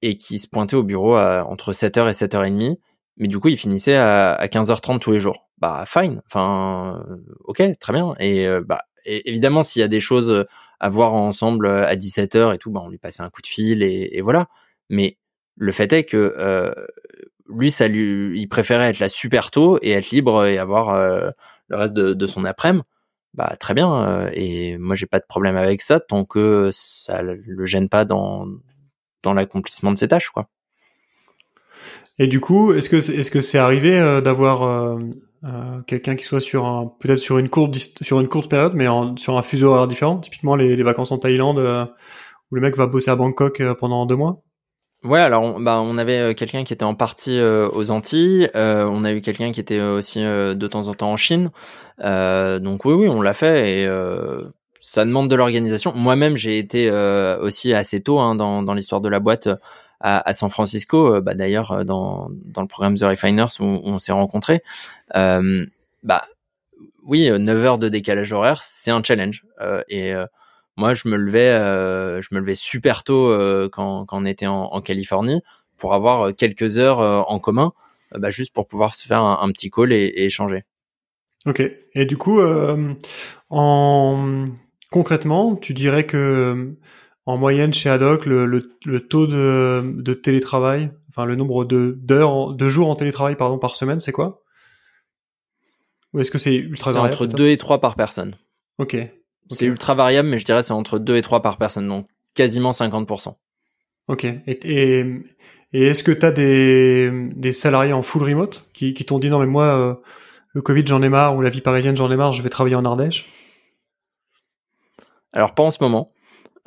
et 0.00 0.16
qui 0.16 0.38
se 0.38 0.48
pointait 0.48 0.76
au 0.76 0.82
bureau 0.82 1.14
à, 1.14 1.44
entre 1.48 1.72
7h 1.72 2.08
et 2.08 2.12
7h30. 2.12 2.78
Mais 3.18 3.28
du 3.28 3.38
coup, 3.38 3.48
il 3.48 3.56
finissait 3.56 3.96
à, 3.96 4.32
à 4.32 4.46
15h30 4.46 5.00
tous 5.00 5.12
les 5.12 5.20
jours. 5.20 5.38
Bah, 5.58 5.84
fine. 5.86 6.22
Enfin, 6.26 7.04
euh, 7.10 7.16
ok, 7.44 7.62
très 7.78 7.92
bien. 7.92 8.14
Et 8.18 8.48
bah, 8.64 8.82
évidemment, 9.04 9.62
s'il 9.62 9.80
y 9.80 9.84
a 9.84 9.88
des 9.88 10.00
choses 10.00 10.46
à 10.80 10.88
voir 10.88 11.12
ensemble 11.12 11.68
à 11.68 11.94
17h 11.94 12.54
et 12.54 12.58
tout, 12.58 12.70
bah, 12.70 12.80
on 12.82 12.88
lui 12.88 12.98
passait 12.98 13.22
un 13.22 13.30
coup 13.30 13.42
de 13.42 13.46
fil 13.46 13.82
et, 13.82 14.10
et 14.12 14.22
voilà. 14.22 14.48
Mais 14.88 15.18
le 15.56 15.72
fait 15.72 15.92
est 15.92 16.04
que 16.04 16.34
euh, 16.38 16.72
lui, 17.48 17.70
ça 17.70 17.86
lui, 17.86 18.40
il 18.40 18.48
préférait 18.48 18.90
être 18.90 18.98
là 18.98 19.08
super 19.08 19.50
tôt 19.50 19.78
et 19.82 19.90
être 19.90 20.10
libre 20.10 20.46
et 20.46 20.58
avoir 20.58 20.96
le 20.96 21.76
reste 21.76 21.94
de, 21.94 22.14
de 22.14 22.26
son 22.26 22.44
après-midi 22.44 22.84
bah 23.34 23.56
très 23.58 23.74
bien 23.74 24.04
euh, 24.04 24.30
et 24.34 24.76
moi 24.78 24.94
j'ai 24.94 25.06
pas 25.06 25.18
de 25.18 25.24
problème 25.26 25.56
avec 25.56 25.80
ça 25.82 26.00
tant 26.00 26.24
que 26.24 26.70
ça 26.72 27.22
le 27.22 27.64
gêne 27.66 27.88
pas 27.88 28.04
dans 28.04 28.46
dans 29.22 29.32
l'accomplissement 29.32 29.92
de 29.92 29.98
ses 29.98 30.08
tâches 30.08 30.30
quoi. 30.30 30.48
Et 32.18 32.26
du 32.26 32.40
coup, 32.40 32.72
est-ce 32.74 32.90
que 32.90 32.96
est-ce 32.96 33.30
que 33.30 33.40
c'est 33.40 33.58
arrivé 33.58 33.98
euh, 33.98 34.20
d'avoir 34.20 34.62
euh, 34.62 35.80
quelqu'un 35.86 36.14
qui 36.14 36.24
soit 36.24 36.40
sur 36.40 36.66
un 36.66 36.92
peut-être 37.00 37.18
sur 37.18 37.38
une 37.38 37.48
courte 37.48 37.74
sur 38.02 38.20
une 38.20 38.28
courte 38.28 38.50
période 38.50 38.74
mais 38.74 38.86
sur 39.16 39.38
un 39.38 39.42
fuseau 39.42 39.68
horaire 39.68 39.88
différent, 39.88 40.18
typiquement 40.18 40.54
les, 40.54 40.76
les 40.76 40.82
vacances 40.82 41.10
en 41.10 41.18
Thaïlande 41.18 41.58
où 42.50 42.54
le 42.54 42.60
mec 42.60 42.76
va 42.76 42.86
bosser 42.86 43.10
à 43.10 43.16
Bangkok 43.16 43.62
pendant 43.74 44.06
deux 44.06 44.16
mois? 44.16 44.42
Ouais, 45.04 45.18
alors 45.18 45.42
on, 45.42 45.60
bah, 45.60 45.80
on 45.80 45.98
avait 45.98 46.18
euh, 46.18 46.34
quelqu'un 46.34 46.62
qui 46.62 46.72
était 46.72 46.84
en 46.84 46.94
partie 46.94 47.36
euh, 47.36 47.68
aux 47.72 47.90
Antilles, 47.90 48.48
euh, 48.54 48.84
on 48.84 49.02
a 49.02 49.12
eu 49.12 49.20
quelqu'un 49.20 49.50
qui 49.50 49.58
était 49.58 49.80
aussi 49.80 50.20
de 50.20 50.66
temps 50.68 50.86
en 50.86 50.94
temps 50.94 51.10
en 51.10 51.16
Chine. 51.16 51.50
donc 51.98 52.84
oui, 52.84 52.94
oui, 52.94 53.08
on 53.08 53.20
l'a 53.20 53.32
fait 53.32 53.82
et 53.82 53.88
ça 54.78 55.04
demande 55.04 55.28
de 55.28 55.34
l'organisation. 55.36 55.92
Moi-même, 55.94 56.36
j'ai 56.36 56.58
été 56.58 56.90
aussi 57.40 57.74
assez 57.74 58.00
tôt 58.00 58.20
hein, 58.20 58.34
dans, 58.36 58.62
dans 58.62 58.74
l'histoire 58.74 59.00
de 59.00 59.08
la 59.08 59.18
boîte 59.20 59.48
à, 60.00 60.28
à 60.28 60.34
San 60.34 60.50
Francisco. 60.50 61.20
bah, 61.20 61.34
D'ailleurs, 61.34 61.84
dans, 61.84 62.28
dans 62.30 62.62
le 62.62 62.68
programme 62.68 62.96
The 62.96 63.02
Refiners 63.02 63.60
où, 63.60 63.64
on 63.64 63.98
s'est 63.98 64.12
rencontrés. 64.12 64.62
bah 65.14 66.24
oui, 67.04 67.28
9 67.28 67.64
heures 67.64 67.78
de 67.78 67.88
décalage 67.88 68.32
horaire, 68.32 68.62
c'est 68.64 68.92
un 68.92 69.02
challenge. 69.02 69.44
et 69.88 70.14
moi, 70.76 70.94
je 70.94 71.08
me 71.08 71.16
levais, 71.16 71.50
euh, 71.50 72.22
je 72.22 72.34
me 72.34 72.40
levais 72.40 72.54
super 72.54 73.04
tôt 73.04 73.30
euh, 73.30 73.68
quand, 73.70 74.06
quand 74.06 74.20
on 74.20 74.24
était 74.24 74.46
en, 74.46 74.64
en, 74.64 74.80
Californie 74.80 75.42
pour 75.76 75.94
avoir 75.94 76.28
euh, 76.28 76.32
quelques 76.32 76.78
heures 76.78 77.00
en 77.00 77.38
commun, 77.38 77.72
bah, 78.16 78.30
juste 78.30 78.54
pour 78.54 78.66
pouvoir 78.66 78.94
se 78.94 79.06
faire 79.06 79.22
un, 79.22 79.48
petit 79.52 79.70
call 79.70 79.92
et, 79.92 80.12
échanger. 80.16 80.64
Ok. 81.46 81.62
Et 81.94 82.04
du 82.04 82.16
coup, 82.16 82.40
en 83.50 84.48
concrètement, 84.90 85.56
tu 85.56 85.74
dirais 85.74 86.04
que 86.04 86.76
en 87.26 87.36
moyenne 87.36 87.72
chez 87.72 87.88
Adoc, 87.88 88.26
le, 88.26 88.46
le, 88.46 89.00
taux 89.08 89.26
de, 89.26 89.82
de, 89.96 90.14
télétravail, 90.14 90.90
enfin 91.08 91.24
le 91.24 91.36
nombre 91.36 91.64
de 91.64 91.96
d'heures, 92.00 92.52
de 92.52 92.68
jours 92.68 92.90
en 92.90 92.96
télétravail 92.96 93.36
pardon 93.36 93.58
par 93.58 93.76
semaine, 93.76 94.00
c'est 94.00 94.12
quoi? 94.12 94.42
Ou 96.12 96.20
est-ce 96.20 96.30
que 96.30 96.38
c'est 96.38 96.56
ultra 96.56 96.92
variable 96.92 97.14
Entre 97.14 97.26
2 97.26 97.48
et 97.48 97.56
3 97.56 97.80
par 97.80 97.96
personne. 97.96 98.36
Ok. 98.78 98.96
C'est 99.54 99.66
ultra 99.66 99.94
variable, 99.94 100.28
mais 100.28 100.38
je 100.38 100.44
dirais 100.44 100.62
c'est 100.62 100.72
entre 100.72 100.98
2 100.98 101.16
et 101.16 101.22
3 101.22 101.42
par 101.42 101.58
personne, 101.58 101.88
donc 101.88 102.06
quasiment 102.34 102.70
50%. 102.70 103.34
Ok. 104.08 104.24
Et, 104.24 104.40
et, 104.46 105.22
est-ce 105.72 106.02
que 106.02 106.12
tu 106.12 106.26
as 106.26 106.32
des, 106.32 107.10
des 107.34 107.52
salariés 107.52 107.92
en 107.92 108.02
full 108.02 108.22
remote 108.22 108.68
qui, 108.72 108.94
qui 108.94 109.04
t'ont 109.04 109.18
dit 109.18 109.30
non 109.30 109.38
mais 109.38 109.46
moi 109.46 109.64
euh, 109.64 109.94
le 110.52 110.60
Covid 110.62 110.84
j'en 110.86 111.02
ai 111.02 111.08
marre 111.08 111.36
ou 111.36 111.40
la 111.40 111.50
vie 111.50 111.60
parisienne 111.60 111.96
j'en 111.96 112.10
ai 112.10 112.16
marre, 112.16 112.32
je 112.32 112.42
vais 112.42 112.50
travailler 112.50 112.76
en 112.76 112.84
Ardèche? 112.84 113.26
Alors 115.32 115.54
pas 115.54 115.62
en 115.62 115.70
ce 115.70 115.78
moment. 115.80 116.12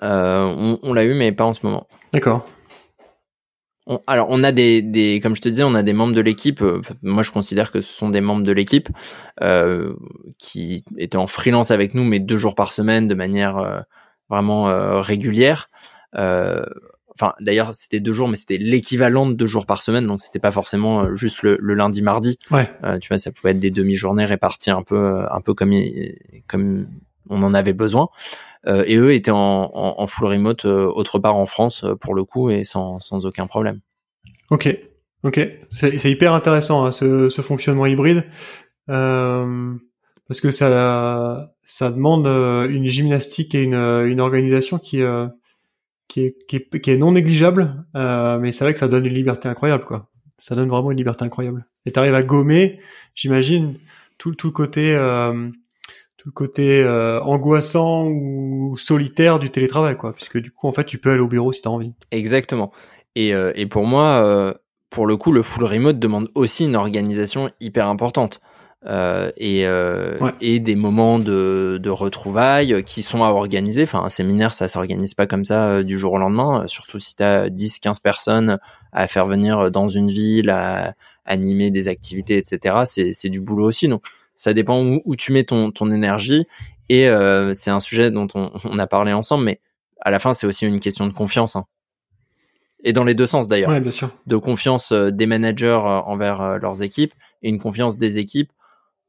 Euh, 0.03 0.43
on, 0.43 0.79
on 0.81 0.93
l'a 0.93 1.03
eu 1.03 1.13
mais 1.13 1.31
pas 1.31 1.45
en 1.45 1.53
ce 1.53 1.59
moment. 1.63 1.87
D'accord 2.13 2.47
alors 4.07 4.27
on 4.29 4.43
a 4.43 4.51
des, 4.51 4.81
des, 4.81 5.19
comme 5.21 5.35
je 5.35 5.41
te 5.41 5.49
disais, 5.49 5.63
on 5.63 5.75
a 5.75 5.83
des 5.83 5.93
membres 5.93 6.13
de 6.13 6.21
l'équipe. 6.21 6.61
Euh, 6.61 6.81
moi, 7.03 7.23
je 7.23 7.31
considère 7.31 7.71
que 7.71 7.81
ce 7.81 7.93
sont 7.93 8.09
des 8.09 8.21
membres 8.21 8.43
de 8.43 8.51
l'équipe 8.51 8.89
euh, 9.41 9.93
qui 10.37 10.83
étaient 10.97 11.17
en 11.17 11.27
freelance 11.27 11.71
avec 11.71 11.93
nous, 11.93 12.03
mais 12.03 12.19
deux 12.19 12.37
jours 12.37 12.55
par 12.55 12.73
semaine, 12.73 13.07
de 13.07 13.15
manière 13.15 13.57
euh, 13.57 13.79
vraiment 14.29 14.69
euh, 14.69 15.01
régulière. 15.01 15.69
Enfin, 17.17 17.33
d'ailleurs, 17.39 17.73
c'était 17.73 18.01
deux 18.01 18.11
jours, 18.11 18.27
mais 18.27 18.35
c'était 18.35 18.57
l'équivalent 18.57 19.25
de 19.25 19.33
deux 19.33 19.47
jours 19.47 19.65
par 19.65 19.81
semaine, 19.81 20.05
donc 20.05 20.21
c'était 20.21 20.39
pas 20.39 20.51
forcément 20.51 21.15
juste 21.15 21.43
le, 21.43 21.57
le 21.61 21.73
lundi, 21.73 22.01
mardi. 22.01 22.37
Ouais. 22.51 22.69
tu 22.99 23.07
vois, 23.07 23.19
ça 23.19 23.31
pouvait 23.31 23.51
être 23.51 23.59
des 23.59 23.71
demi-journées 23.71 24.25
réparties 24.25 24.71
un 24.71 24.83
peu, 24.83 25.21
un 25.31 25.39
peu 25.39 25.53
comme 25.53 25.73
comme 26.47 26.87
on 27.29 27.41
en 27.41 27.53
avait 27.53 27.73
besoin. 27.73 28.09
Euh, 28.67 28.83
et 28.87 28.95
eux 28.97 29.13
étaient 29.13 29.31
en, 29.31 30.07
full 30.07 30.27
remote 30.27 30.65
euh, 30.65 30.87
autre 30.87 31.19
part 31.19 31.35
en 31.35 31.45
France 31.45 31.83
euh, 31.83 31.95
pour 31.95 32.15
le 32.15 32.23
coup 32.23 32.49
et 32.49 32.63
sans, 32.63 32.99
sans 32.99 33.25
aucun 33.25 33.45
problème. 33.45 33.79
Ok, 34.49 34.77
ok, 35.23 35.49
c'est 35.71 36.11
hyper 36.11 36.33
intéressant 36.33 36.85
hein, 36.85 36.91
ce, 36.91 37.29
ce, 37.29 37.41
fonctionnement 37.41 37.85
hybride 37.85 38.25
parce 38.87 40.41
que 40.41 40.51
ça 40.51 41.51
ça 41.63 41.89
demande 41.89 42.27
une 42.27 42.87
gymnastique 42.87 43.55
et 43.55 43.63
une, 43.63 43.73
une 43.73 44.19
organisation 44.19 44.77
qui 44.77 45.01
qui 46.07 46.21
est, 46.21 46.35
qui 46.47 46.57
est, 46.57 46.79
qui 46.79 46.91
est 46.91 46.97
non 46.97 47.11
négligeable, 47.11 47.85
mais 47.95 48.51
c'est 48.51 48.63
vrai 48.63 48.73
que 48.73 48.79
ça 48.79 48.87
donne 48.87 49.05
une 49.05 49.13
liberté 49.13 49.47
incroyable 49.47 49.83
quoi. 49.83 50.09
Ça 50.37 50.53
donne 50.53 50.69
vraiment 50.69 50.91
une 50.91 50.97
liberté 50.97 51.23
incroyable. 51.25 51.65
Et 51.87 51.91
tu 51.91 51.97
arrives 51.97 52.13
à 52.13 52.21
gommer, 52.21 52.79
j'imagine, 53.15 53.75
tout, 54.19 54.35
tout 54.35 54.47
le 54.47 54.53
côté 54.53 54.95
le 56.25 56.31
côté 56.31 56.83
euh, 56.83 57.21
angoissant 57.21 58.07
ou 58.07 58.75
solitaire 58.77 59.37
du 59.37 59.51
télétravail, 59.51 59.95
quoi. 59.95 60.13
Puisque 60.13 60.39
du 60.39 60.51
coup, 60.51 60.67
en 60.67 60.71
fait, 60.71 60.85
tu 60.85 60.97
peux 60.97 61.11
aller 61.11 61.21
au 61.21 61.27
bureau 61.27 61.53
si 61.53 61.61
tu 61.61 61.67
as 61.67 61.71
envie. 61.71 61.93
Exactement. 62.11 62.71
Et, 63.15 63.33
euh, 63.33 63.51
et 63.55 63.67
pour 63.67 63.85
moi, 63.85 64.23
euh, 64.25 64.53
pour 64.89 65.05
le 65.05 65.17
coup, 65.17 65.31
le 65.31 65.43
full 65.43 65.63
remote 65.65 65.99
demande 65.99 66.29
aussi 66.33 66.65
une 66.65 66.75
organisation 66.75 67.51
hyper 67.61 67.87
importante. 67.87 68.41
et, 69.37 69.65
et 70.41 70.59
des 70.59 70.75
moments 70.75 71.17
de, 71.17 71.79
de 71.81 71.89
retrouvailles 71.89 72.83
qui 72.83 73.01
sont 73.01 73.23
à 73.23 73.29
organiser. 73.29 73.83
Enfin, 73.83 74.03
un 74.03 74.09
séminaire, 74.09 74.53
ça 74.53 74.67
s'organise 74.67 75.15
pas 75.15 75.25
comme 75.25 75.43
ça 75.43 75.81
du 75.81 75.97
jour 75.97 76.13
au 76.13 76.17
lendemain, 76.19 76.65
surtout 76.67 76.99
si 76.99 77.15
tu 77.15 77.23
as 77.23 77.49
10, 77.49 77.79
15 77.79 77.99
personnes 77.99 78.59
à 78.91 79.07
faire 79.07 79.25
venir 79.25 79.71
dans 79.71 79.89
une 79.89 80.09
ville, 80.09 80.51
à 80.51 80.93
animer 81.25 81.71
des 81.71 81.87
activités, 81.87 82.37
etc. 82.37 82.83
C'est 82.85 83.29
du 83.29 83.41
boulot 83.41 83.65
aussi. 83.65 83.87
Donc, 83.87 84.03
ça 84.35 84.53
dépend 84.53 84.83
où, 84.83 85.15
tu 85.15 85.31
mets 85.31 85.43
ton, 85.43 85.71
ton 85.71 85.91
énergie. 85.91 86.45
Et 86.89 87.09
euh, 87.09 87.53
c'est 87.53 87.71
un 87.71 87.79
sujet 87.79 88.11
dont 88.11 88.27
on, 88.35 88.51
on, 88.65 88.79
a 88.79 88.87
parlé 88.87 89.13
ensemble, 89.13 89.45
mais 89.45 89.59
à 90.01 90.11
la 90.11 90.19
fin, 90.19 90.33
c'est 90.33 90.47
aussi 90.47 90.65
une 90.65 90.79
question 90.79 91.07
de 91.07 91.13
confiance. 91.13 91.55
Hein. 91.55 91.65
Et 92.83 92.93
dans 92.93 93.03
les 93.03 93.15
deux 93.15 93.25
sens 93.25 93.47
d'ailleurs. 93.47 93.71
Ouais, 93.71 93.79
bien 93.79 93.91
sûr. 93.91 94.09
De 94.27 94.37
confiance 94.37 94.91
euh, 94.91 95.09
des 95.11 95.25
managers 95.25 95.67
euh, 95.67 96.01
envers 96.01 96.59
leurs 96.59 96.83
équipes 96.83 97.13
et 97.41 97.49
une 97.49 97.59
confiance 97.59 97.97
des 97.97 98.19
équipes 98.19 98.51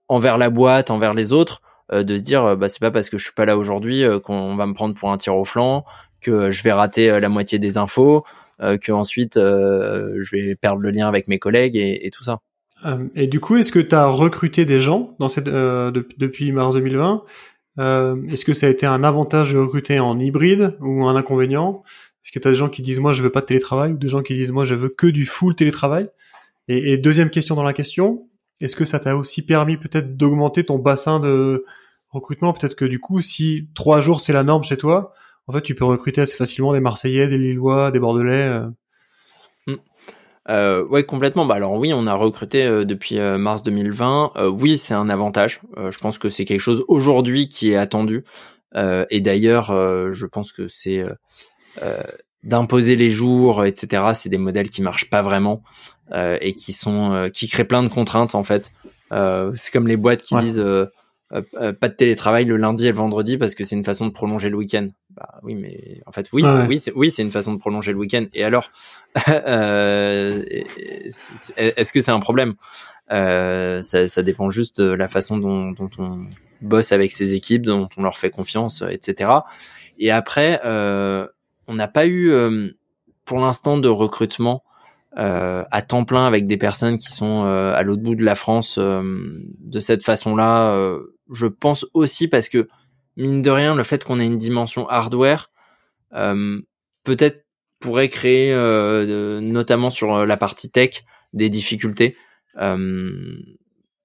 envers 0.09 0.39
la 0.39 0.51
boîte, 0.51 0.91
envers 0.91 1.15
les 1.15 1.33
autres, 1.33 1.63
de 1.93 2.19
se 2.19 2.23
dire 2.23 2.57
bah 2.57 2.69
c'est 2.69 2.81
pas 2.81 2.91
parce 2.91 3.11
que 3.11 3.19
je 3.19 3.25
suis 3.25 3.33
pas 3.33 3.45
là 3.45 3.57
aujourd'hui 3.57 4.05
qu'on 4.23 4.57
va 4.57 4.67
me 4.67 4.75
prendre 4.75 4.95
pour 4.95 5.11
un 5.11 5.17
tir 5.17 5.37
au 5.37 5.45
flanc, 5.45 5.85
que 6.21 6.51
je 6.51 6.63
vais 6.63 6.73
rater 6.73 7.19
la 7.21 7.29
moitié 7.29 7.59
des 7.59 7.77
infos, 7.77 8.25
que 8.61 8.93
ensuite 8.93 9.35
je 9.35 10.31
vais 10.31 10.55
perdre 10.55 10.81
le 10.81 10.91
lien 10.91 11.09
avec 11.09 11.27
mes 11.27 11.41
collègues 11.41 11.77
et, 11.77 12.07
et 12.07 12.11
tout 12.11 12.23
ça. 12.23 12.41
Euh, 12.85 13.09
et 13.15 13.27
du 13.27 13.41
coup, 13.41 13.57
est-ce 13.57 13.73
que 13.73 13.79
tu 13.79 13.95
as 13.95 14.07
recruté 14.07 14.65
des 14.65 14.81
gens 14.81 15.15
dans 15.19 15.29
cette, 15.29 15.49
euh, 15.49 15.91
depuis 16.19 16.53
mars 16.53 16.75
2020 16.75 17.23
euh, 17.79 18.17
Est-ce 18.29 18.45
que 18.45 18.53
ça 18.53 18.67
a 18.67 18.71
été 18.71 18.87
un 18.87 19.03
avantage 19.03 19.53
de 19.53 19.59
recruter 19.59 19.99
en 19.99 20.19
hybride 20.19 20.77
ou 20.81 21.07
un 21.07 21.17
inconvénient? 21.17 21.83
Est-ce 22.25 22.33
que 22.33 22.39
tu 22.39 22.49
as 22.49 22.51
des 22.51 22.57
gens 22.57 22.69
qui 22.69 22.83
disent 22.83 23.01
moi 23.01 23.13
je 23.13 23.23
veux 23.23 23.31
pas 23.31 23.41
de 23.41 23.47
télétravail 23.47 23.93
ou 23.93 23.97
des 23.97 24.09
gens 24.09 24.23
qui 24.23 24.35
disent 24.35 24.51
moi 24.51 24.65
je 24.65 24.75
veux 24.75 24.89
que 24.89 25.07
du 25.07 25.25
full 25.27 25.55
télétravail? 25.55 26.09
Et, 26.69 26.99
deuxième 26.99 27.31
question 27.31 27.55
dans 27.55 27.63
la 27.63 27.73
question, 27.73 28.29
est-ce 28.61 28.75
que 28.75 28.85
ça 28.85 28.99
t'a 28.99 29.17
aussi 29.17 29.47
permis 29.47 29.77
peut-être 29.77 30.17
d'augmenter 30.17 30.65
ton 30.65 30.79
bassin 30.79 31.21
de 31.21 31.63
recrutement? 32.11 32.53
Peut-être 32.53 32.75
que 32.75 32.85
du 32.85 32.99
coup, 32.99 33.21
si 33.21 33.69
trois 33.75 34.01
jours 34.01 34.21
c'est 34.21 34.33
la 34.33 34.43
norme 34.43 34.65
chez 34.65 34.77
toi, 34.77 35.15
en 35.47 35.53
fait, 35.53 35.63
tu 35.63 35.75
peux 35.77 35.85
recruter 35.85 36.21
assez 36.21 36.37
facilement 36.37 36.73
des 36.73 36.81
Marseillais, 36.81 37.29
des 37.29 37.39
Lillois, 37.39 37.91
des 37.93 38.01
Bordelais. 38.01 38.49
Euh. 38.49 38.67
Euh, 40.49 40.85
ouais, 40.85 41.05
complètement. 41.05 41.47
Bah 41.47 41.57
alors 41.57 41.73
oui, 41.75 41.93
on 41.93 42.07
a 42.07 42.15
recruté 42.15 42.65
euh, 42.65 42.85
depuis 42.85 43.19
euh, 43.19 43.39
mars 43.39 43.63
2020. 43.63 44.33
oui, 44.53 44.79
c'est 44.79 44.95
un 44.95 45.09
avantage. 45.09 45.61
je 45.77 45.99
pense 45.99 46.19
que 46.19 46.31
c'est 46.31 46.45
quelque 46.45 46.61
chose 46.61 46.85
aujourd'hui 46.89 47.49
qui 47.49 47.73
est 47.73 47.77
attendu. 47.77 48.25
et 48.75 49.21
d'ailleurs, 49.21 49.67
je 50.13 50.27
pense 50.27 50.53
que 50.53 50.69
c'est 50.69 51.05
d'imposer 52.43 52.97
les 52.97 53.11
jours, 53.11 53.65
etc. 53.65 54.13
C'est 54.15 54.29
des 54.29 54.39
modèles 54.39 54.71
qui 54.71 54.83
marchent 54.83 55.11
pas 55.11 55.23
vraiment 55.23 55.63
et 56.15 56.55
qui 56.55 56.73
sont 56.73 57.31
qui 57.33 57.49
créent 57.49 57.65
plein 57.65 57.83
de 57.83 57.89
contraintes 57.89 58.35
en 58.35 58.43
fait. 58.43 58.73
c'est 59.11 59.73
comme 59.73 59.89
les 59.89 59.97
boîtes 59.97 60.23
qui 60.23 60.37
disent 60.37 60.63
euh, 61.33 61.43
euh, 61.55 61.73
pas 61.73 61.89
de 61.89 61.95
télétravail 61.95 62.45
le 62.45 62.57
lundi 62.57 62.87
et 62.87 62.91
le 62.91 62.97
vendredi 62.97 63.37
parce 63.37 63.57
que 63.57 63.65
c'est 63.65 63.75
une 63.75 63.85
façon 63.85 64.07
de 64.07 64.13
prolonger 64.13 64.49
le 64.49 64.57
week-end. 64.57 64.87
Bah 65.11 65.41
oui, 65.43 65.57
mais 65.57 66.01
en 66.07 66.13
fait 66.13 66.29
oui, 66.33 66.45
oui, 66.69 66.79
c'est 66.79 66.93
oui, 66.95 67.11
c'est 67.11 67.23
une 67.23 67.33
façon 67.33 67.53
de 67.53 67.59
prolonger 67.59 67.91
le 67.91 67.99
week-end. 67.99 68.27
Et 68.33 68.45
alors, 68.45 68.71
euh, 69.29 70.45
est-ce 71.57 71.93
que 71.93 72.01
c'est 72.01 72.13
un 72.13 72.21
problème? 72.21 72.55
Ça, 73.09 73.83
ça, 73.83 74.23
dépend 74.23 74.51
juste 74.51 74.81
de 74.81 74.93
la 74.93 75.09
façon 75.09 75.39
dont, 75.39 75.73
dont, 75.73 75.91
on 75.99 76.27
bosse 76.61 76.93
avec 76.93 77.13
ses 77.13 77.35
équipes, 77.35 77.67
dont 77.67 77.89
on 77.97 78.03
leur 78.03 78.19
fait 78.19 78.31
confiance, 78.31 78.83
etc. 78.89 79.31
Et 79.99 80.11
après, 80.13 80.61
on 80.65 81.75
n'a 81.75 81.89
pas 81.89 82.07
eu 82.07 82.33
pour 83.25 83.41
l'instant 83.41 83.79
de 83.79 83.89
recrutement 83.89 84.63
euh, 85.19 85.65
à 85.71 85.83
temps 85.83 86.05
plein 86.05 86.27
avec 86.27 86.47
des 86.47 86.57
personnes 86.57 86.99
qui 86.99 87.11
sont 87.11 87.45
à 87.45 87.83
l'autre 87.83 88.03
bout 88.03 88.15
de 88.15 88.25
la 88.25 88.35
France 88.35 88.79
de 88.79 89.81
cette 89.81 90.05
façon-là 90.05 90.99
je 91.31 91.47
pense 91.47 91.87
aussi 91.95 92.29
parce 92.29 92.49
que 92.49 92.69
mine 93.17 93.43
de 93.43 93.51
rien, 93.51 93.75
le 93.75 93.83
fait 93.83 94.05
qu'on 94.05 94.21
ait 94.21 94.27
une 94.27 94.39
dimension 94.39 94.89
hardware, 94.89 95.51
euh, 96.15 96.61
peut-être 97.05 97.45
pourrait 97.81 98.09
créer, 98.09 98.53
euh, 98.53 99.41
notamment 99.41 99.91
sur 99.91 100.25
la 100.25 100.37
partie 100.37 100.71
tech, 100.71 101.05
des 101.33 101.51
difficultés. 101.51 102.17
Euh, 102.59 103.11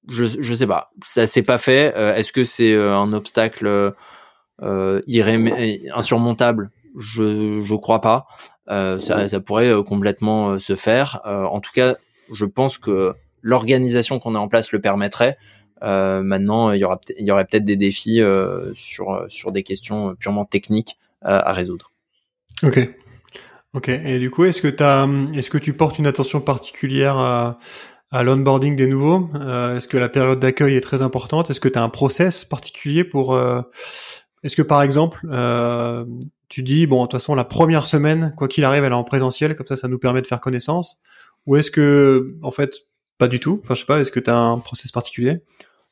je 0.10 0.26
je 0.26 0.54
sais 0.54 0.68
pas, 0.68 0.90
ça 1.04 1.28
s'est 1.28 1.44
pas 1.44 1.58
fait. 1.58 1.94
Est-ce 1.96 2.32
que 2.32 2.44
c'est 2.44 2.76
un 2.76 3.14
obstacle 3.14 3.94
insurmontable? 4.60 6.72
Je 6.98 7.62
je 7.64 7.76
crois 7.76 8.02
pas. 8.02 8.26
ça 8.68 9.28
ça 9.28 9.40
pourrait 9.40 9.72
complètement 9.86 10.60
se 10.60 10.76
faire. 10.76 11.22
en 11.24 11.62
tout 11.62 11.72
cas, 11.74 11.96
je 12.34 12.46
pense 12.46 12.78
que 12.78 13.14
l'organisation 13.42 14.20
qu'on 14.20 14.36
a 14.36 14.40
en 14.40 14.48
place 14.48 14.72
le 14.72 14.82
permettrait. 14.82 15.38
Euh, 15.84 16.22
maintenant, 16.22 16.72
il 16.72 16.80
y 16.80 16.84
aura 16.84 17.00
aurait 17.30 17.46
peut-être 17.46 17.66
des 17.66 17.76
défis 17.76 18.22
euh, 18.22 18.72
sur 18.74 19.26
sur 19.28 19.52
des 19.52 19.64
questions 19.64 20.16
purement 20.16 20.46
techniques 20.46 20.98
euh, 21.26 21.42
à 21.44 21.54
résoudre. 21.54 21.92
Ok. 22.64 22.80
Ok. 23.74 23.90
Et 23.90 24.20
du 24.20 24.30
coup, 24.30 24.44
est-ce 24.44 24.62
que 24.62 24.68
que 24.68 25.58
tu 25.58 25.74
portes 25.74 25.98
une 25.98 26.08
attention 26.08 26.42
particulière 26.42 27.18
à, 27.18 27.58
à 28.12 28.24
l'onboarding 28.24 28.76
des 28.76 28.88
nouveaux? 28.88 29.30
Est-ce 29.36 29.88
que 29.88 29.98
la 29.98 30.10
période 30.10 30.40
d'accueil 30.40 30.76
est 30.76 30.82
très 30.82 31.02
importante? 31.02 31.50
Est-ce 31.50 31.60
que 31.60 31.70
tu 31.70 31.80
as 31.80 31.84
un 31.84 31.90
process 31.90 32.46
particulier 32.46 33.04
pour 33.04 33.40
Est-ce 34.44 34.56
que 34.56 34.62
par 34.62 34.84
exemple, 34.84 35.26
tu 36.50 36.64
dis 36.64 36.86
bon, 36.86 37.04
de 37.04 37.08
toute 37.08 37.14
façon, 37.14 37.34
la 37.34 37.46
première 37.46 37.88
semaine, 37.88 38.34
quoi 38.36 38.50
qu'il 38.50 38.66
arrive, 38.66 38.84
elle 38.84 38.92
est 38.92 38.96
en 38.96 39.06
présentiel, 39.06 39.56
comme 39.56 39.68
ça, 39.68 39.78
ça 39.78 39.88
nous 39.88 40.00
permet 40.00 40.22
de 40.22 40.28
faire 40.28 40.42
connaissance? 40.42 41.02
Ou 41.48 41.56
est-ce 41.56 41.72
que, 41.72 42.36
en 42.44 42.52
fait, 42.52 42.82
pas 43.18 43.30
du 43.30 43.40
tout? 43.40 43.62
Enfin, 43.64 43.74
je 43.74 43.80
sais 43.80 43.86
pas. 43.86 44.02
Est-ce 44.02 44.12
que 44.12 44.20
tu 44.20 44.30
as 44.30 44.36
un 44.36 44.60
process 44.60 44.92
particulier? 44.92 45.42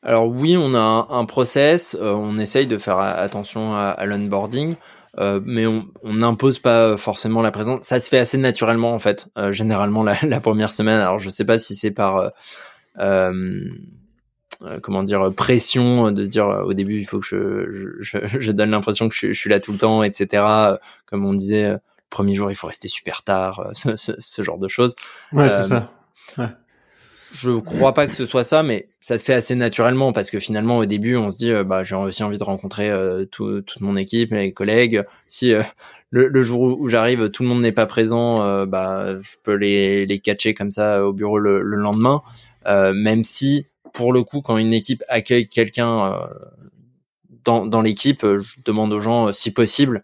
Alors 0.02 0.28
oui, 0.28 0.56
on 0.56 0.74
a 0.76 1.08
un, 1.10 1.26
process, 1.26 1.96
euh, 2.00 2.14
on 2.14 2.40
essaye 2.40 2.68
de 2.68 2.78
faire 2.78 3.00
attention 3.00 3.76
à, 3.76 4.06
l'onboarding, 4.06 4.76
euh, 5.18 5.42
mais 5.44 5.66
on 5.68 5.88
n'impose 6.04 6.60
pas 6.60 6.96
forcément 6.96 7.42
la 7.42 7.52
présence. 7.52 7.84
Ça 7.84 8.00
se 8.00 8.08
fait 8.08 8.20
assez 8.20 8.38
naturellement 8.38 8.94
en 8.94 9.00
fait, 9.00 9.28
euh, 9.38 9.52
généralement 9.52 10.04
la, 10.04 10.16
première 10.42 10.72
semaine. 10.72 11.02
Alors 11.02 11.20
je 11.20 11.28
sais 11.30 11.44
pas 11.44 11.58
si 11.58 11.76
c'est 11.76 11.92
par 11.92 12.32
comment 14.82 15.04
dire 15.04 15.34
pression 15.36 16.12
de 16.12 16.26
dire 16.26 16.48
au 16.48 16.74
début 16.74 17.00
il 17.00 17.06
faut 17.06 17.20
que 17.20 17.26
je, 17.26 18.20
je, 18.40 18.52
donne 18.52 18.72
l'impression 18.72 19.08
que 19.08 19.16
je, 19.16 19.34
suis 19.34 19.50
là 19.50 19.60
tout 19.60 19.74
le 19.74 19.78
temps, 19.78 20.04
etc. 20.04 20.44
Comme 21.08 21.26
on 21.26 21.34
disait, 21.34 21.72
le 21.74 21.80
premier 22.10 22.36
jour 22.36 22.50
il 22.52 22.56
faut 22.56 22.68
rester 22.68 22.88
super 22.88 23.24
tard, 23.24 23.72
ce, 23.96 24.42
genre 24.44 24.60
de 24.60 24.70
choses. 24.70 24.96
Ouais, 25.34 25.50
c'est 25.50 25.64
ça. 25.64 25.92
Ouais. 26.38 26.48
Je 27.32 27.60
crois 27.60 27.94
pas 27.94 28.08
que 28.08 28.14
ce 28.14 28.26
soit 28.26 28.44
ça, 28.44 28.64
mais 28.64 28.90
ça 29.02 29.20
se 29.20 29.26
fait 29.26 29.34
assez 29.34 29.54
naturellement 29.54 30.14
parce 30.14 30.32
que 30.32 30.40
finalement 30.40 30.80
au 30.80 30.86
début 30.86 31.16
on 31.16 31.32
se 31.32 31.38
dit 31.38 31.52
euh, 31.52 31.64
bah 31.64 31.84
j'ai 31.84 31.96
aussi 31.96 32.24
envie 32.24 32.40
de 32.40 32.44
rencontrer 32.44 32.90
euh, 32.90 33.26
tout, 33.26 33.62
toute 33.62 33.82
mon 33.82 33.96
équipe, 33.96 34.32
mes 34.32 34.52
collègues. 34.52 35.04
Si 35.28 35.54
euh, 35.54 35.62
le, 36.10 36.44
jour 36.44 36.62
où, 36.62 36.90
j'arrive 36.90 37.30
tout 37.30 37.44
le 37.44 37.50
monde 37.50 37.62
n'est 37.62 37.72
pas 37.72 37.86
présent, 37.86 38.66
bah 38.66 39.16
je 39.22 39.36
peux 39.44 39.54
les 39.54 40.08
les 40.08 40.20
catcher 40.20 40.56
comme 40.56 40.72
ça 40.72 41.06
au 41.06 41.14
bureau 41.14 41.38
le, 41.38 41.62
le 41.62 41.78
lendemain. 41.78 42.22
même 42.66 43.24
si 43.24 43.68
pour 43.94 44.12
le 44.12 44.24
coup 44.24 44.42
quand 44.42 44.58
une 44.58 44.74
équipe 44.74 45.04
accueille 45.08 45.48
quelqu'un 45.48 46.20
dans 47.46 47.68
dans 47.68 47.82
l'équipe, 47.82 48.22
je 48.24 48.44
demande 48.66 48.92
aux 48.92 49.00
gens 49.00 49.32
si 49.32 49.52
possible 49.52 50.04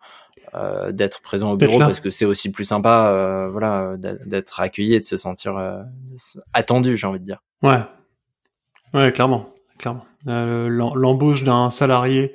euh, 0.55 0.91
d'être 0.93 1.21
présent 1.21 1.51
au 1.51 1.57
bureau 1.57 1.79
parce 1.79 1.99
que 1.99 2.11
c'est 2.11 2.23
aussi 2.23 2.49
plus 2.49 2.65
sympa, 2.65 3.09
euh, 3.09 3.49
voilà, 3.49 3.95
d'être 3.97 4.61
accueilli 4.61 4.93
et 4.93 4.99
de 4.99 5.05
se 5.05 5.17
sentir 5.17 5.57
euh, 5.57 5.81
attendu, 6.53 6.95
j'ai 6.95 7.07
envie 7.07 7.19
de 7.19 7.25
dire. 7.25 7.43
Ouais, 7.61 7.79
ouais, 8.93 9.11
clairement, 9.11 9.49
clairement. 9.77 10.05
L'embauche 10.25 11.43
d'un 11.43 11.71
salarié 11.71 12.33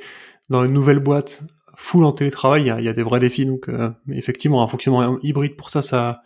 dans 0.51 0.65
une 0.65 0.73
nouvelle 0.73 0.99
boîte 0.99 1.45
full 1.77 2.05
en 2.05 2.13
télétravail, 2.13 2.63
il 2.63 2.67
y 2.67 2.71
a, 2.71 2.81
y 2.81 2.89
a, 2.89 2.93
des 2.93 3.03
vrais 3.03 3.21
défis. 3.21 3.47
Donc, 3.47 3.69
effectivement, 4.11 4.63
un 4.63 4.69
fonctionnement 4.69 5.19
hybride 5.23 5.57
pour 5.57 5.71
ça, 5.71 5.81
ça, 5.81 6.23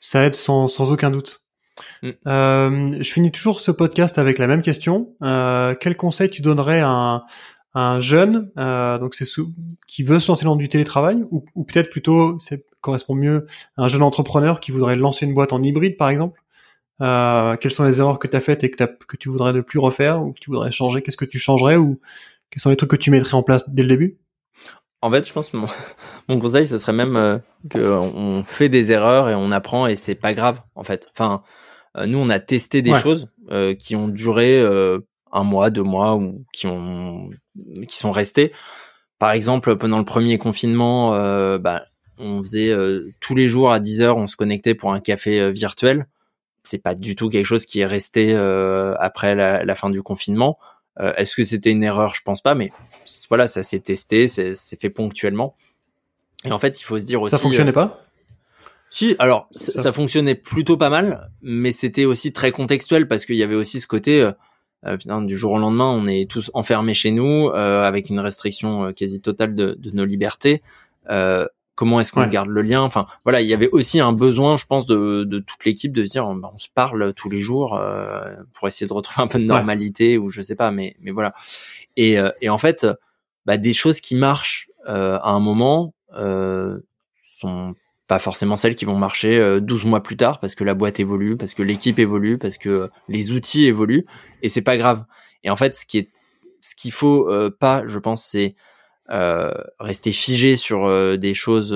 ça 0.00 0.24
aide 0.24 0.34
sans, 0.34 0.66
sans 0.66 0.90
aucun 0.90 1.10
doute. 1.10 1.46
Mm. 2.02 2.10
Je 2.24 3.10
finis 3.12 3.30
toujours 3.30 3.60
ce 3.60 3.70
podcast 3.70 4.18
avec 4.18 4.38
la 4.38 4.48
même 4.48 4.62
question. 4.62 5.14
Quel 5.20 5.96
conseil 5.96 6.28
tu 6.28 6.42
donnerais 6.42 6.80
à 6.80 6.88
un, 6.88 7.22
un 7.78 8.00
jeune, 8.00 8.50
euh, 8.56 8.98
donc 8.98 9.14
c'est 9.14 9.26
qui 9.86 10.02
veut 10.02 10.18
se 10.18 10.28
lancer 10.28 10.46
dans 10.46 10.56
du 10.56 10.68
télétravail, 10.68 11.24
ou, 11.30 11.44
ou 11.54 11.64
peut-être 11.64 11.90
plutôt, 11.90 12.38
c'est 12.40 12.64
correspond 12.80 13.14
mieux 13.14 13.46
à 13.76 13.84
un 13.84 13.88
jeune 13.88 14.02
entrepreneur 14.02 14.60
qui 14.60 14.70
voudrait 14.70 14.96
lancer 14.96 15.26
une 15.26 15.34
boîte 15.34 15.52
en 15.52 15.62
hybride, 15.62 15.96
par 15.96 16.08
exemple. 16.08 16.42
Euh, 17.02 17.56
quelles 17.56 17.72
sont 17.72 17.84
les 17.84 18.00
erreurs 18.00 18.18
que 18.18 18.28
tu 18.28 18.36
as 18.36 18.40
faites 18.40 18.64
et 18.64 18.70
que, 18.70 18.82
que 18.84 19.16
tu 19.18 19.28
voudrais 19.28 19.52
ne 19.52 19.60
plus 19.60 19.78
refaire 19.78 20.22
ou 20.22 20.32
que 20.32 20.40
tu 20.40 20.50
voudrais 20.50 20.72
changer? 20.72 21.02
Qu'est-ce 21.02 21.18
que 21.18 21.26
tu 21.26 21.38
changerais 21.38 21.76
ou 21.76 22.00
quels 22.50 22.62
sont 22.62 22.70
les 22.70 22.76
trucs 22.76 22.90
que 22.90 22.96
tu 22.96 23.10
mettrais 23.10 23.34
en 23.34 23.42
place 23.42 23.68
dès 23.68 23.82
le 23.82 23.88
début? 23.88 24.16
En 25.02 25.10
fait, 25.10 25.28
je 25.28 25.32
pense 25.32 25.50
que 25.50 25.58
mon, 25.58 25.66
mon 26.28 26.38
conseil, 26.38 26.66
ce 26.66 26.78
serait 26.78 26.94
même 26.94 27.16
euh, 27.16 27.38
qu'on 27.70 28.42
fait 28.44 28.70
des 28.70 28.92
erreurs 28.92 29.28
et 29.28 29.34
on 29.34 29.52
apprend 29.52 29.86
et 29.86 29.96
c'est 29.96 30.14
pas 30.14 30.32
grave, 30.32 30.62
en 30.74 30.84
fait. 30.84 31.08
Enfin, 31.12 31.42
euh, 31.98 32.06
nous, 32.06 32.18
on 32.18 32.30
a 32.30 32.38
testé 32.38 32.80
des 32.80 32.94
choses 32.94 33.30
euh, 33.50 33.74
qui 33.74 33.96
ont 33.96 34.08
duré 34.08 34.64
un 35.32 35.42
mois, 35.42 35.70
deux 35.70 35.82
mois 35.82 36.16
ou 36.16 36.44
qui 36.52 36.66
ont 36.66 37.30
qui 37.88 37.96
sont 37.96 38.10
restés. 38.10 38.52
Par 39.18 39.32
exemple, 39.32 39.76
pendant 39.76 39.98
le 39.98 40.04
premier 40.04 40.38
confinement, 40.38 41.14
euh, 41.14 41.58
bah, 41.58 41.84
on 42.18 42.42
faisait 42.42 42.70
euh, 42.70 43.08
tous 43.20 43.34
les 43.34 43.48
jours 43.48 43.72
à 43.72 43.80
10 43.80 44.02
heures, 44.02 44.16
on 44.18 44.26
se 44.26 44.36
connectait 44.36 44.74
pour 44.74 44.92
un 44.92 45.00
café 45.00 45.40
euh, 45.40 45.50
virtuel. 45.50 46.06
C'est 46.64 46.78
pas 46.78 46.94
du 46.94 47.16
tout 47.16 47.28
quelque 47.28 47.46
chose 47.46 47.64
qui 47.64 47.80
est 47.80 47.86
resté 47.86 48.34
après 48.98 49.36
la, 49.36 49.74
fin 49.76 49.88
du 49.88 50.02
confinement. 50.02 50.58
Est-ce 50.98 51.36
que 51.36 51.44
c'était 51.44 51.70
une 51.70 51.84
erreur? 51.84 52.12
Je 52.16 52.22
pense 52.22 52.40
pas, 52.40 52.56
mais 52.56 52.72
voilà, 53.28 53.46
ça 53.46 53.62
s'est 53.62 53.78
testé, 53.78 54.26
c'est 54.26 54.56
fait 54.80 54.90
ponctuellement. 54.90 55.54
Et 56.44 56.50
en 56.50 56.58
fait, 56.58 56.80
il 56.80 56.82
faut 56.82 56.98
se 56.98 57.04
dire 57.04 57.22
aussi. 57.22 57.30
Ça 57.30 57.38
fonctionnait 57.38 57.70
pas? 57.70 58.02
Si, 58.90 59.14
alors 59.20 59.46
ça. 59.52 59.80
ça. 59.80 59.92
fonctionnait 59.92 60.34
plutôt 60.34 60.76
pas 60.76 60.90
mal, 60.90 61.30
mais 61.40 61.70
c'était 61.70 62.04
aussi 62.04 62.32
très 62.32 62.50
contextuel 62.50 63.06
parce 63.06 63.26
qu'il 63.26 63.36
y 63.36 63.44
avait 63.44 63.54
aussi 63.54 63.78
ce 63.80 63.86
côté, 63.86 64.28
euh, 64.84 64.96
du 65.22 65.36
jour 65.36 65.52
au 65.52 65.58
lendemain, 65.58 65.90
on 65.90 66.06
est 66.06 66.30
tous 66.30 66.50
enfermés 66.54 66.94
chez 66.94 67.10
nous 67.10 67.48
euh, 67.48 67.82
avec 67.82 68.10
une 68.10 68.20
restriction 68.20 68.86
euh, 68.86 68.92
quasi 68.92 69.20
totale 69.20 69.54
de, 69.54 69.76
de 69.78 69.90
nos 69.90 70.04
libertés. 70.04 70.62
comment 71.74 72.00
est-ce 72.00 72.12
qu'on 72.12 72.26
garde 72.26 72.48
le 72.48 72.62
lien? 72.62 72.82
Enfin, 72.82 73.06
voilà, 73.24 73.40
il 73.40 73.48
y 73.48 73.54
avait 73.54 73.68
aussi 73.68 74.00
un 74.00 74.12
besoin, 74.12 74.56
je 74.56 74.64
pense, 74.66 74.86
de, 74.86 75.24
de 75.24 75.38
toute 75.40 75.64
l'équipe 75.64 75.92
de 75.92 76.04
se 76.04 76.10
dire, 76.10 76.24
bah, 76.34 76.50
on 76.54 76.58
se 76.58 76.68
parle 76.74 77.12
tous 77.14 77.28
les 77.28 77.40
jours 77.40 77.78
pour 78.54 78.68
essayer 78.68 78.86
de 78.86 78.92
retrouver 78.92 79.24
un 79.24 79.28
peu 79.28 79.38
de 79.38 79.44
normalité 79.44 80.18
ou 80.18 80.30
je 80.30 80.40
sais 80.40 80.56
pas, 80.56 80.70
mais 80.70 80.96
mais 81.00 81.10
voilà. 81.10 81.34
Et, 81.96 82.16
et 82.40 82.48
en 82.48 82.58
fait, 82.58 82.86
bah, 83.44 83.58
des 83.58 83.74
choses 83.74 84.00
qui 84.00 84.14
marchent 84.14 84.68
à 84.86 85.30
un 85.30 85.40
moment 85.40 85.92
sont 87.26 87.74
pas 88.06 88.18
forcément 88.18 88.56
celles 88.56 88.74
qui 88.74 88.84
vont 88.84 88.96
marcher 88.96 89.60
12 89.60 89.84
euh, 89.84 89.88
mois 89.88 90.02
plus 90.02 90.16
tard 90.16 90.38
parce 90.40 90.54
que 90.54 90.64
la 90.64 90.74
boîte 90.74 91.00
évolue, 91.00 91.36
parce 91.36 91.54
que 91.54 91.62
l'équipe 91.62 91.98
évolue, 91.98 92.38
parce 92.38 92.58
que 92.58 92.88
les 93.08 93.32
outils 93.32 93.66
évoluent 93.66 94.06
et 94.42 94.48
c'est 94.48 94.62
pas 94.62 94.76
grave. 94.76 95.04
Et 95.42 95.50
en 95.50 95.56
fait, 95.56 95.74
ce 95.74 95.86
qui 95.86 95.98
est 95.98 96.08
ce 96.60 96.74
qu'il 96.74 96.92
faut 96.92 97.30
euh, 97.30 97.50
pas, 97.50 97.82
je 97.86 97.98
pense, 97.98 98.24
c'est 98.24 98.54
rester 99.78 100.10
figé 100.10 100.56
sur 100.56 100.88
des 101.16 101.32
choses 101.32 101.72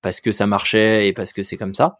parce 0.00 0.22
que 0.22 0.32
ça 0.32 0.46
marchait 0.46 1.08
et 1.08 1.12
parce 1.12 1.34
que 1.34 1.42
c'est 1.42 1.58
comme 1.58 1.74
ça. 1.74 1.98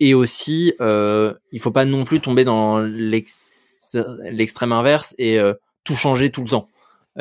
Et 0.00 0.12
aussi, 0.12 0.74
il 0.78 1.60
faut 1.60 1.70
pas 1.70 1.86
non 1.86 2.04
plus 2.04 2.20
tomber 2.20 2.44
dans 2.44 2.78
l'extrême 2.80 4.72
inverse 4.72 5.14
et 5.16 5.40
tout 5.82 5.96
changer 5.96 6.28
tout 6.28 6.42
le 6.42 6.50
temps. 6.50 6.68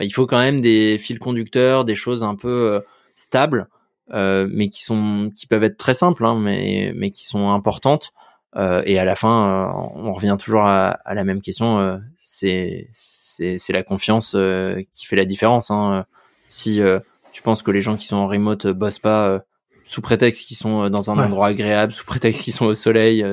il 0.01 0.13
faut 0.13 0.27
quand 0.27 0.39
même 0.39 0.59
des 0.59 0.97
fils 0.97 1.17
conducteurs, 1.17 1.85
des 1.85 1.95
choses 1.95 2.25
un 2.25 2.35
peu 2.35 2.81
stables 3.15 3.69
euh, 4.11 4.47
mais 4.51 4.69
qui 4.69 4.83
sont 4.83 5.31
qui 5.35 5.47
peuvent 5.47 5.63
être 5.63 5.77
très 5.77 5.93
simples, 5.93 6.25
hein, 6.25 6.37
mais 6.39 6.93
mais 6.95 7.11
qui 7.11 7.25
sont 7.25 7.49
importantes. 7.49 8.13
Euh, 8.55 8.83
et 8.85 8.99
à 8.99 9.05
la 9.05 9.15
fin, 9.15 9.47
euh, 9.47 9.89
on 9.95 10.11
revient 10.11 10.37
toujours 10.39 10.65
à, 10.65 10.89
à 10.89 11.13
la 11.13 11.23
même 11.23 11.41
question. 11.41 11.79
Euh, 11.79 11.97
c'est 12.17 12.89
c'est 12.91 13.57
c'est 13.57 13.73
la 13.73 13.83
confiance 13.83 14.35
qui 14.91 15.05
fait 15.05 15.15
la 15.15 15.25
différence. 15.25 15.71
Hein. 15.71 16.05
Si 16.47 16.79
tu 17.31 17.41
penses 17.41 17.63
que 17.63 17.71
les 17.71 17.81
gens 17.81 17.95
qui 17.95 18.05
sont 18.05 18.17
en 18.17 18.27
remote 18.27 18.67
bossent 18.67 18.99
pas 18.99 19.43
sous 19.85 20.01
prétexte 20.01 20.47
qu'ils 20.47 20.57
sont 20.57 20.89
dans 20.89 21.11
un 21.11 21.17
endroit 21.17 21.47
agréable, 21.47 21.93
sous 21.93 22.05
prétexte 22.05 22.43
qu'ils 22.43 22.53
sont 22.53 22.65
au 22.65 22.75
soleil, 22.75 23.25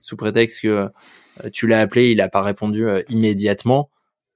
sous 0.00 0.16
prétexte 0.16 0.62
que 0.62 0.88
tu 1.52 1.66
l'as 1.66 1.80
appelé, 1.80 2.10
il 2.10 2.20
a 2.20 2.28
pas 2.28 2.42
répondu 2.42 2.86
immédiatement, 3.08 3.90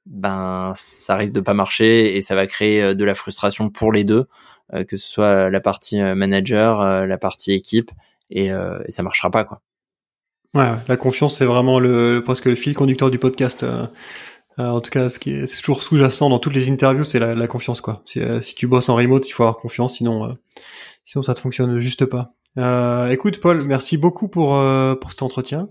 ben 0.07 0.73
ça 0.77 1.17
risque 1.17 1.35
de 1.35 1.41
pas 1.41 1.55
marcher 1.55 2.17
et 2.17 2.23
ça 2.23 2.35
va 2.35 2.47
créer 2.47 2.95
de 2.95 3.05
la 3.05 3.15
frustration 3.15 3.71
pour 3.71 3.93
les 3.93 4.05
deux. 4.05 4.27
Euh, 4.75 4.85
que 4.85 4.97
ce 4.97 5.07
soit 5.07 5.51
la 5.51 5.61
partie 5.61 6.01
euh, 6.01 6.15
manager, 6.15 6.81
euh, 6.81 7.07
la 7.07 7.19
partie 7.19 7.53
équipe, 7.53 7.91
et, 8.31 8.47
et 8.47 8.91
ça 8.91 9.03
marchera 9.03 9.31
pas 9.31 9.45
quoi. 9.45 9.61
Ouais, 10.55 10.71
la 10.89 10.97
confiance 10.97 11.37
c'est 11.37 11.45
vraiment 11.45 11.79
le 11.79 12.23
presque 12.25 12.47
le 12.47 12.55
fil 12.55 12.73
conducteur 12.73 13.11
du 13.11 13.19
podcast. 13.19 13.63
en 14.57 14.81
tout 14.81 14.91
cas, 14.91 15.11
ce 15.11 15.19
qui 15.19 15.33
est, 15.33 15.61
toujours 15.61 15.83
sous-jacent 15.83 16.31
dans 16.31 16.39
toutes 16.39 16.55
les 16.55 16.71
interviews, 16.71 17.05
c'est 17.05 17.19
la, 17.19 17.47
confiance 17.47 17.83
quoi. 17.83 18.03
Si, 18.07 18.23
tu 18.57 18.67
bosses 18.67 18.89
en 18.89 18.95
remote, 18.95 19.29
il 19.29 19.33
faut 19.33 19.43
avoir 19.43 19.59
confiance, 19.59 19.99
sinon 19.99 20.35
sinon 21.05 21.23
ça 21.23 21.35
ne 21.35 21.39
fonctionne 21.39 21.79
juste 21.79 22.07
pas. 22.07 22.33
Euh, 22.59 23.11
écoute 23.11 23.39
Paul, 23.39 23.65
merci 23.65 23.99
beaucoup 23.99 24.29
pour 24.29 24.59
pour 24.99 25.13
cet 25.13 25.23
entretien. 25.23 25.69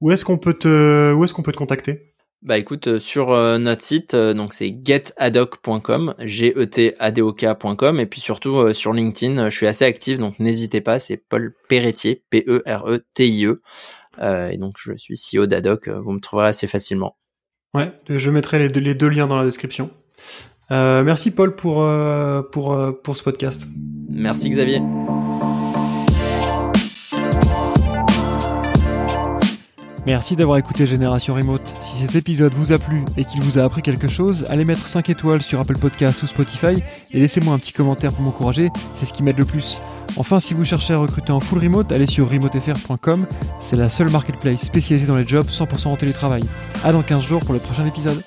Où 0.00 0.10
est-ce 0.10 0.24
qu'on 0.24 0.38
peut 0.38 0.54
te 0.54 1.12
où 1.12 1.24
est-ce 1.24 1.34
qu'on 1.34 1.42
peut 1.42 1.52
te 1.52 1.58
contacter? 1.58 2.14
Bah 2.42 2.56
écoute, 2.56 2.86
euh, 2.86 2.98
sur 3.00 3.32
euh, 3.32 3.58
notre 3.58 3.82
site, 3.82 4.14
euh, 4.14 4.32
donc 4.32 4.52
c'est 4.52 4.72
getadoc.com, 4.84 6.14
g 6.20 6.54
e 6.56 6.66
t 6.66 6.94
a 7.00 7.10
d 7.10 7.20
o 7.20 7.32
k.com 7.32 7.98
et 7.98 8.06
puis 8.06 8.20
surtout 8.20 8.72
sur 8.72 8.92
LinkedIn, 8.92 9.50
je 9.50 9.56
suis 9.56 9.66
assez 9.66 9.84
actif, 9.84 10.20
donc 10.20 10.38
n'hésitez 10.38 10.80
pas, 10.80 11.00
c'est 11.00 11.16
Paul 11.16 11.54
Perretier, 11.68 12.22
P-E-R-E-T-I-E, 12.30 13.60
et 14.22 14.56
donc 14.56 14.74
je 14.78 14.92
suis 14.96 15.16
CEO 15.16 15.46
d'Adoc, 15.46 15.88
vous 15.88 16.12
me 16.12 16.20
trouverez 16.20 16.48
assez 16.48 16.68
facilement. 16.68 17.16
Ouais, 17.74 17.92
je 18.08 18.30
mettrai 18.30 18.58
les 18.60 18.68
deux, 18.68 18.80
les 18.80 18.94
deux 18.94 19.08
liens 19.08 19.26
dans 19.26 19.38
la 19.38 19.44
description. 19.44 19.90
merci 20.70 21.32
Paul 21.32 21.56
pour, 21.56 21.84
pour, 22.52 23.02
pour 23.02 23.16
ce 23.16 23.22
podcast. 23.24 23.66
Merci 24.08 24.50
Xavier. 24.50 24.80
Merci 30.08 30.36
d'avoir 30.36 30.56
écouté 30.56 30.86
Génération 30.86 31.34
Remote. 31.34 31.60
Si 31.82 31.98
cet 31.98 32.14
épisode 32.14 32.54
vous 32.54 32.72
a 32.72 32.78
plu 32.78 33.04
et 33.18 33.26
qu'il 33.26 33.42
vous 33.42 33.58
a 33.58 33.62
appris 33.62 33.82
quelque 33.82 34.08
chose, 34.08 34.46
allez 34.48 34.64
mettre 34.64 34.88
5 34.88 35.10
étoiles 35.10 35.42
sur 35.42 35.60
Apple 35.60 35.76
Podcast 35.76 36.22
ou 36.22 36.26
Spotify 36.26 36.82
et 37.10 37.20
laissez-moi 37.20 37.52
un 37.52 37.58
petit 37.58 37.74
commentaire 37.74 38.10
pour 38.14 38.22
m'encourager, 38.22 38.70
c'est 38.94 39.04
ce 39.04 39.12
qui 39.12 39.22
m'aide 39.22 39.36
le 39.36 39.44
plus. 39.44 39.82
Enfin, 40.16 40.40
si 40.40 40.54
vous 40.54 40.64
cherchez 40.64 40.94
à 40.94 40.96
recruter 40.96 41.30
en 41.30 41.40
full 41.40 41.58
remote, 41.58 41.92
allez 41.92 42.06
sur 42.06 42.30
remotefr.com, 42.30 43.26
c'est 43.60 43.76
la 43.76 43.90
seule 43.90 44.10
marketplace 44.10 44.62
spécialisée 44.62 45.06
dans 45.06 45.16
les 45.18 45.26
jobs 45.26 45.46
100% 45.46 45.88
en 45.88 45.96
télétravail. 45.96 46.42
À 46.82 46.90
dans 46.90 47.02
15 47.02 47.22
jours 47.22 47.40
pour 47.40 47.52
le 47.52 47.60
prochain 47.60 47.84
épisode. 47.84 48.22